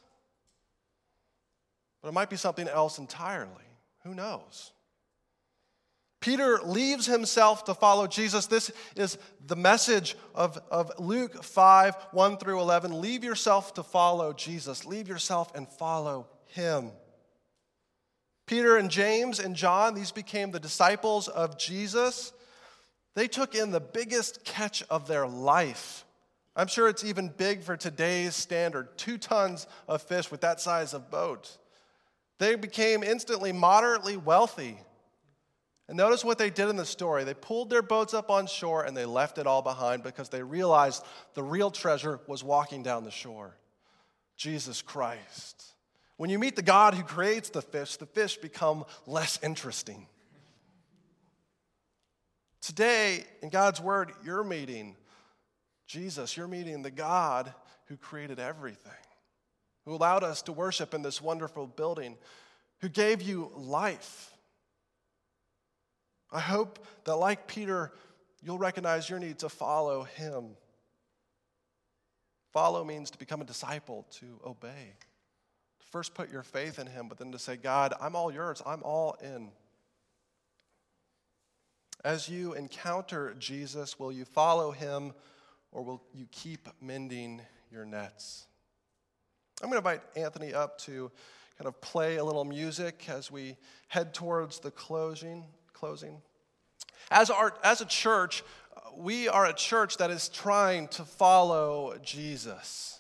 but 2.02 2.10
it 2.10 2.12
might 2.12 2.30
be 2.30 2.36
something 2.36 2.68
else 2.68 2.98
entirely. 2.98 3.54
Who 4.04 4.14
knows? 4.14 4.74
Peter 6.20 6.60
leaves 6.64 7.06
himself 7.06 7.64
to 7.66 7.74
follow 7.74 8.06
Jesus. 8.08 8.48
This 8.48 8.72
is 8.96 9.18
the 9.46 9.56
message 9.56 10.18
of, 10.36 10.60
of 10.70 10.92
Luke 11.00 11.44
5 11.44 11.96
1 12.12 12.38
through 12.38 12.60
11. 12.60 13.00
Leave 13.00 13.24
yourself 13.24 13.74
to 13.76 13.84
follow 13.84 14.34
Jesus, 14.34 14.86
leave 14.86 15.08
yourself 15.08 15.54
and 15.56 15.68
follow 15.68 16.28
him. 16.48 16.92
Peter 18.46 18.78
and 18.78 18.90
James 18.90 19.40
and 19.40 19.56
John, 19.56 19.94
these 19.94 20.12
became 20.12 20.52
the 20.52 20.60
disciples 20.60 21.28
of 21.28 21.58
Jesus. 21.58 22.34
They 23.16 23.28
took 23.28 23.54
in 23.54 23.72
the 23.72 23.80
biggest 23.80 24.44
catch 24.44 24.84
of 24.90 25.08
their 25.08 25.28
life 25.28 26.06
I'm 26.60 26.68
sure 26.68 26.90
it's 26.90 27.06
even 27.06 27.30
big 27.30 27.64
for 27.64 27.78
today's 27.78 28.36
standard 28.36 28.98
two 28.98 29.18
tons 29.18 29.66
of 29.88 30.02
fish 30.02 30.30
with 30.30 30.42
that 30.42 30.60
size 30.60 30.94
of 30.94 31.10
boat. 31.10 31.58
They 32.38 32.56
became 32.56 33.02
instantly 33.02 33.54
moderately 33.54 34.18
wealthy. 34.18 34.78
And 35.90 35.98
notice 35.98 36.24
what 36.24 36.38
they 36.38 36.52
did 36.52 36.70
in 36.70 36.76
the 36.76 36.86
story. 36.86 37.24
They 37.24 37.34
pulled 37.34 37.72
their 37.72 37.82
boats 37.82 38.14
up 38.14 38.30
on 38.30 38.46
shore 38.46 38.84
and 38.84 38.96
they 38.96 39.06
left 39.06 39.40
it 39.40 39.48
all 39.48 39.64
behind 39.64 40.04
because 40.04 40.30
they 40.30 40.44
realized 40.44 41.04
the 41.34 41.42
real 41.42 41.72
treasure 41.72 42.20
was 42.28 42.44
walking 42.44 42.84
down 42.84 43.04
the 43.04 43.12
shore 43.12 43.56
Jesus 44.38 44.84
Christ. 44.84 45.74
When 46.18 46.30
you 46.30 46.38
meet 46.38 46.56
the 46.56 46.62
God 46.62 46.94
who 46.94 47.02
creates 47.02 47.50
the 47.50 47.64
fish, 47.64 47.98
the 47.98 48.06
fish 48.06 48.38
become 48.38 48.86
less 49.08 49.40
interesting. 49.42 50.06
Today, 52.62 53.24
in 53.42 53.50
God's 53.50 53.82
Word, 53.82 54.12
you're 54.24 54.44
meeting 54.44 54.96
Jesus, 55.88 56.38
you're 56.38 56.48
meeting 56.48 56.84
the 56.84 56.92
God 56.92 57.52
who 57.86 57.98
created 57.98 58.40
everything, 58.40 58.92
who 59.86 59.96
allowed 59.96 60.24
us 60.24 60.44
to 60.44 60.52
worship 60.52 60.94
in 60.94 61.02
this 61.02 61.20
wonderful 61.20 61.66
building, 61.66 62.16
who 62.82 62.90
gave 62.90 63.24
you 63.24 63.52
life. 63.56 64.36
I 66.32 66.40
hope 66.40 66.86
that, 67.06 67.16
like 67.16 67.48
Peter, 67.48 67.92
you'll 68.42 68.58
recognize 68.58 69.10
your 69.10 69.20
need 69.20 69.40
to 69.40 69.50
follow 69.50 70.04
him. 70.04 70.52
Follow 72.52 72.84
means 72.84 73.12
to 73.12 73.18
become 73.18 73.42
a 73.42 73.46
disciple, 73.46 74.06
to 74.20 74.40
obey. 74.46 74.96
First 75.92 76.14
put 76.14 76.32
your 76.32 76.44
faith 76.44 76.78
in 76.80 76.88
him, 76.88 77.08
but 77.08 77.18
then 77.18 77.32
to 77.32 77.40
say, 77.40 77.58
God, 77.58 77.94
I'm 78.00 78.16
all 78.16 78.32
yours, 78.32 78.62
I'm 78.66 78.84
all 78.84 79.18
in. 79.24 79.50
As 82.04 82.30
you 82.30 82.54
encounter 82.54 83.36
Jesus, 83.40 84.00
will 84.00 84.12
you 84.12 84.26
follow 84.26 84.72
him? 84.72 85.14
or 85.72 85.84
will 85.84 86.02
you 86.14 86.28
keep 86.32 86.68
mending 86.82 87.42
your 87.72 87.86
nets? 87.86 88.48
I'm 89.62 89.70
going 89.70 89.82
to 89.82 89.90
invite 89.90 90.02
Anthony 90.16 90.54
up 90.54 90.80
to 90.80 91.12
kind 91.58 91.68
of 91.68 91.80
play 91.82 92.18
a 92.18 92.24
little 92.24 92.46
music 92.46 93.06
as 93.10 93.30
we 93.30 93.58
head 93.88 94.14
towards 94.14 94.60
the 94.60 94.72
closing. 94.72 95.46
Closing. 95.80 96.22
As, 97.10 97.30
our, 97.30 97.54
as 97.64 97.80
a 97.80 97.86
church, 97.86 98.44
we 98.98 99.30
are 99.30 99.46
a 99.46 99.54
church 99.54 99.98
that 99.98 100.12
is 100.12 100.28
trying 100.28 100.90
to 100.90 101.04
follow 101.04 101.96
Jesus. 102.04 103.00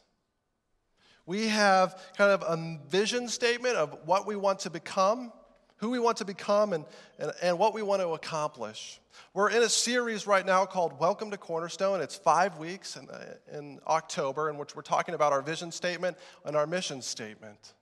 We 1.26 1.50
have 1.50 2.02
kind 2.18 2.32
of 2.32 2.42
a 2.42 2.80
vision 2.90 3.28
statement 3.28 3.76
of 3.76 3.96
what 4.06 4.26
we 4.26 4.36
want 4.36 4.60
to 4.60 4.70
become, 4.70 5.34
who 5.78 5.90
we 5.90 6.00
want 6.00 6.18
to 6.18 6.26
become, 6.26 6.74
and, 6.74 6.86
and, 7.20 7.34
and 7.42 7.60
what 7.60 7.74
we 7.74 7.82
want 7.82 8.02
to 8.02 8.10
accomplish. 8.14 9.00
We're 9.34 9.50
in 9.50 9.62
a 9.62 9.70
series 9.70 10.26
right 10.26 10.46
now 10.46 10.66
called 10.66 11.00
Welcome 11.00 11.32
to 11.32 11.38
Cornerstone. 11.38 12.02
It's 12.02 12.16
five 12.16 12.58
weeks 12.58 12.96
in, 12.96 13.08
in 13.56 13.80
October, 13.88 14.50
in 14.50 14.58
which 14.58 14.76
we're 14.76 14.82
talking 14.82 15.16
about 15.16 15.34
our 15.34 15.42
vision 15.42 15.72
statement 15.72 16.18
and 16.46 16.56
our 16.56 16.66
mission 16.66 17.02
statement. 17.02 17.74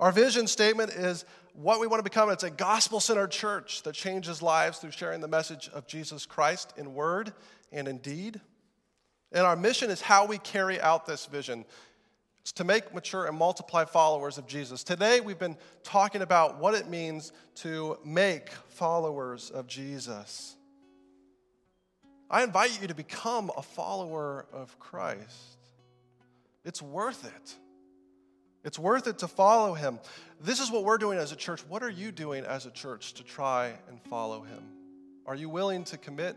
Our 0.00 0.12
vision 0.12 0.46
statement 0.46 0.92
is 0.92 1.26
what 1.52 1.78
we 1.78 1.86
want 1.86 2.00
to 2.00 2.04
become. 2.04 2.30
It's 2.30 2.42
a 2.42 2.50
gospel 2.50 3.00
centered 3.00 3.30
church 3.30 3.82
that 3.82 3.94
changes 3.94 4.40
lives 4.40 4.78
through 4.78 4.92
sharing 4.92 5.20
the 5.20 5.28
message 5.28 5.68
of 5.74 5.86
Jesus 5.86 6.24
Christ 6.24 6.72
in 6.78 6.94
word 6.94 7.34
and 7.70 7.86
in 7.86 7.98
deed. 7.98 8.40
And 9.30 9.44
our 9.46 9.56
mission 9.56 9.90
is 9.90 10.00
how 10.00 10.24
we 10.24 10.38
carry 10.38 10.80
out 10.80 11.04
this 11.04 11.26
vision. 11.26 11.66
It's 12.40 12.52
to 12.52 12.64
make, 12.64 12.94
mature, 12.94 13.26
and 13.26 13.36
multiply 13.36 13.84
followers 13.84 14.38
of 14.38 14.46
Jesus. 14.46 14.82
Today, 14.82 15.20
we've 15.20 15.38
been 15.38 15.58
talking 15.82 16.22
about 16.22 16.58
what 16.58 16.74
it 16.74 16.88
means 16.88 17.32
to 17.56 17.98
make 18.02 18.48
followers 18.68 19.50
of 19.50 19.66
Jesus. 19.66 20.56
I 22.30 22.42
invite 22.42 22.80
you 22.80 22.88
to 22.88 22.94
become 22.94 23.50
a 23.54 23.62
follower 23.62 24.46
of 24.50 24.78
Christ. 24.78 25.58
It's 26.64 26.80
worth 26.80 27.26
it. 27.26 27.54
It's 28.62 28.78
worth 28.78 29.06
it 29.06 29.18
to 29.18 29.28
follow 29.28 29.74
him. 29.74 29.98
This 30.40 30.60
is 30.60 30.70
what 30.70 30.84
we're 30.84 30.98
doing 30.98 31.18
as 31.18 31.32
a 31.32 31.36
church. 31.36 31.62
What 31.68 31.82
are 31.82 31.90
you 31.90 32.12
doing 32.12 32.44
as 32.44 32.66
a 32.66 32.70
church 32.70 33.14
to 33.14 33.24
try 33.24 33.72
and 33.88 34.00
follow 34.02 34.42
him? 34.42 34.62
Are 35.26 35.34
you 35.34 35.48
willing 35.48 35.84
to 35.84 35.96
commit 35.96 36.36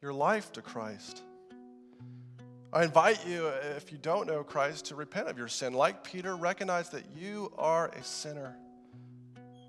your 0.00 0.12
life 0.12 0.52
to 0.52 0.62
Christ? 0.62 1.22
I 2.72 2.84
invite 2.84 3.24
you, 3.26 3.46
if 3.76 3.92
you 3.92 3.98
don't 3.98 4.26
know 4.26 4.42
Christ, 4.42 4.86
to 4.86 4.96
repent 4.96 5.28
of 5.28 5.38
your 5.38 5.48
sin. 5.48 5.74
Like 5.74 6.02
Peter, 6.02 6.36
recognize 6.36 6.90
that 6.90 7.04
you 7.16 7.52
are 7.56 7.88
a 7.88 8.02
sinner, 8.02 8.56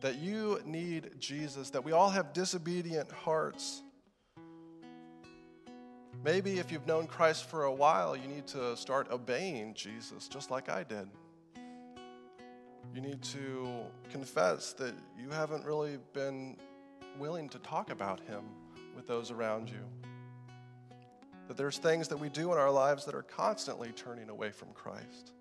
that 0.01 0.15
you 0.15 0.59
need 0.65 1.11
Jesus, 1.19 1.69
that 1.71 1.83
we 1.83 1.91
all 1.91 2.09
have 2.09 2.33
disobedient 2.33 3.11
hearts. 3.11 3.83
Maybe 6.23 6.57
if 6.57 6.71
you've 6.71 6.87
known 6.87 7.05
Christ 7.05 7.47
for 7.47 7.65
a 7.65 7.71
while, 7.71 8.15
you 8.15 8.27
need 8.27 8.47
to 8.47 8.75
start 8.75 9.11
obeying 9.11 9.75
Jesus, 9.75 10.27
just 10.27 10.49
like 10.49 10.69
I 10.69 10.83
did. 10.83 11.07
You 12.93 13.01
need 13.01 13.21
to 13.23 13.67
confess 14.11 14.73
that 14.73 14.93
you 15.19 15.29
haven't 15.29 15.65
really 15.65 15.97
been 16.13 16.57
willing 17.19 17.49
to 17.49 17.59
talk 17.59 17.89
about 17.89 18.19
Him 18.21 18.43
with 18.95 19.07
those 19.07 19.31
around 19.31 19.69
you. 19.69 19.83
that 21.47 21.57
there's 21.57 21.77
things 21.77 22.07
that 22.07 22.17
we 22.17 22.27
do 22.29 22.51
in 22.51 22.57
our 22.57 22.71
lives 22.71 23.05
that 23.05 23.13
are 23.13 23.21
constantly 23.21 23.91
turning 23.91 24.29
away 24.29 24.49
from 24.49 24.69
Christ. 24.73 25.33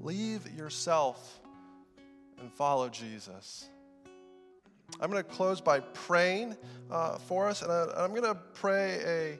Leave 0.00 0.46
yourself 0.52 1.40
and 2.38 2.52
follow 2.52 2.88
Jesus. 2.88 3.70
I'm 5.00 5.10
going 5.10 5.22
to 5.22 5.30
close 5.30 5.60
by 5.60 5.80
praying 5.80 6.56
uh, 6.90 7.18
for 7.18 7.48
us, 7.48 7.62
and 7.62 7.70
I, 7.70 8.04
am 8.04 8.10
going 8.10 8.22
to 8.22 8.34
pray 8.34 9.38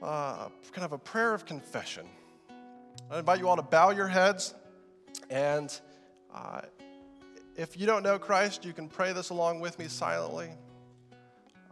a 0.00 0.04
uh, 0.04 0.48
kind 0.72 0.84
of 0.84 0.92
a 0.92 0.98
prayer 0.98 1.34
of 1.34 1.44
confession. 1.44 2.06
I 3.10 3.18
invite 3.18 3.40
you 3.40 3.48
all 3.48 3.56
to 3.56 3.62
bow 3.62 3.90
your 3.90 4.06
heads, 4.06 4.54
and 5.30 5.78
uh, 6.34 6.62
if 7.56 7.78
you 7.78 7.86
don't 7.86 8.02
know 8.02 8.18
Christ, 8.18 8.64
you 8.64 8.72
can 8.72 8.88
pray 8.88 9.12
this 9.12 9.30
along 9.30 9.60
with 9.60 9.78
me 9.78 9.88
silently, 9.88 10.50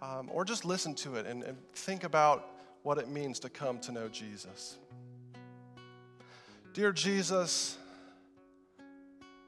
um, 0.01 0.29
or 0.33 0.45
just 0.45 0.65
listen 0.65 0.95
to 0.97 1.17
it 1.17 1.27
and, 1.27 1.43
and 1.43 1.57
think 1.73 2.05
about 2.05 2.51
what 2.83 2.99
it 2.99 3.09
means 3.09 3.39
to 3.41 3.49
come 3.49 3.79
to 3.81 3.93
know 3.93 4.09
Jesus. 4.09 4.79
Dear 6.75 6.93
Jesus, 6.93 7.79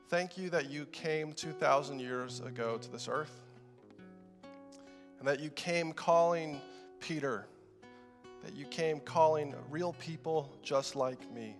thank 0.08 0.38
you 0.38 0.48
that 0.50 0.70
you 0.70 0.86
came 0.86 1.32
2,000 1.32 2.00
years 2.00 2.40
ago 2.40 2.78
to 2.78 2.90
this 2.90 3.08
earth 3.08 3.44
and 5.18 5.28
that 5.28 5.40
you 5.40 5.50
came 5.50 5.92
calling 5.92 6.60
Peter, 7.00 7.46
that 8.44 8.54
you 8.54 8.64
came 8.66 9.00
calling 9.00 9.54
real 9.70 9.92
people 9.94 10.50
just 10.62 10.96
like 10.96 11.30
me. 11.32 11.56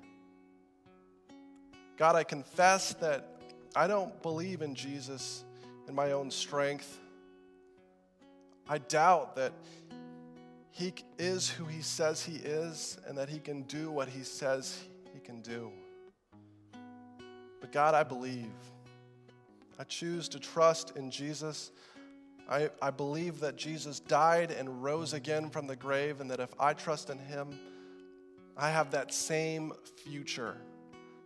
God, 1.98 2.14
I 2.14 2.22
confess 2.22 2.92
that 2.94 3.26
I 3.74 3.88
don't 3.88 4.22
believe 4.22 4.62
in 4.62 4.76
Jesus 4.76 5.44
in 5.88 5.96
my 5.96 6.12
own 6.12 6.30
strength. 6.30 7.00
I 8.68 8.78
doubt 8.78 9.34
that 9.34 9.52
he 10.70 10.94
is 11.18 11.50
who 11.50 11.64
he 11.64 11.82
says 11.82 12.22
he 12.22 12.36
is 12.36 12.98
and 13.08 13.18
that 13.18 13.28
he 13.28 13.40
can 13.40 13.62
do 13.62 13.90
what 13.90 14.08
he 14.08 14.22
says 14.22 14.80
he 15.12 15.18
can 15.18 15.40
do. 15.40 15.72
But 17.60 17.72
God, 17.72 17.94
I 17.94 18.04
believe. 18.04 18.46
I 19.76 19.82
choose 19.82 20.28
to 20.28 20.38
trust 20.38 20.96
in 20.96 21.10
Jesus. 21.10 21.72
I, 22.48 22.70
I 22.80 22.92
believe 22.92 23.40
that 23.40 23.56
Jesus 23.56 23.98
died 23.98 24.52
and 24.52 24.84
rose 24.84 25.14
again 25.14 25.50
from 25.50 25.66
the 25.66 25.76
grave, 25.76 26.20
and 26.20 26.30
that 26.30 26.38
if 26.38 26.50
I 26.60 26.74
trust 26.74 27.10
in 27.10 27.18
him, 27.18 27.58
I 28.56 28.70
have 28.70 28.92
that 28.92 29.12
same 29.12 29.72
future. 30.04 30.56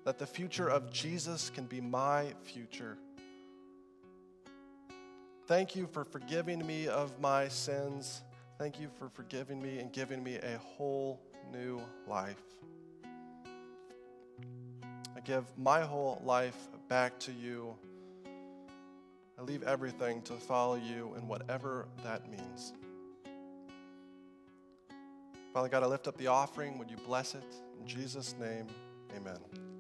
That 0.04 0.18
the 0.18 0.26
future 0.26 0.68
of 0.68 0.90
Jesus 0.92 1.50
can 1.50 1.64
be 1.64 1.80
my 1.80 2.34
future. 2.42 2.98
Thank 5.46 5.76
you 5.76 5.86
for 5.86 6.04
forgiving 6.04 6.66
me 6.66 6.88
of 6.88 7.20
my 7.20 7.48
sins. 7.48 8.22
Thank 8.58 8.80
you 8.80 8.88
for 8.98 9.08
forgiving 9.08 9.60
me 9.60 9.78
and 9.78 9.92
giving 9.92 10.22
me 10.22 10.36
a 10.36 10.58
whole 10.58 11.20
new 11.52 11.80
life. 12.06 12.42
I 15.16 15.20
give 15.24 15.44
my 15.58 15.82
whole 15.82 16.20
life 16.24 16.56
back 16.88 17.18
to 17.20 17.32
you. 17.32 17.74
I 19.38 19.42
leave 19.42 19.62
everything 19.62 20.22
to 20.22 20.34
follow 20.34 20.76
you 20.76 21.14
in 21.16 21.26
whatever 21.26 21.88
that 22.04 22.30
means. 22.30 22.72
Father 25.52 25.68
God, 25.68 25.82
I 25.82 25.86
lift 25.86 26.08
up 26.08 26.16
the 26.16 26.28
offering. 26.28 26.78
Would 26.78 26.90
you 26.90 26.96
bless 27.04 27.34
it? 27.34 27.44
In 27.80 27.86
Jesus' 27.86 28.34
name, 28.40 28.66
amen. 29.16 29.71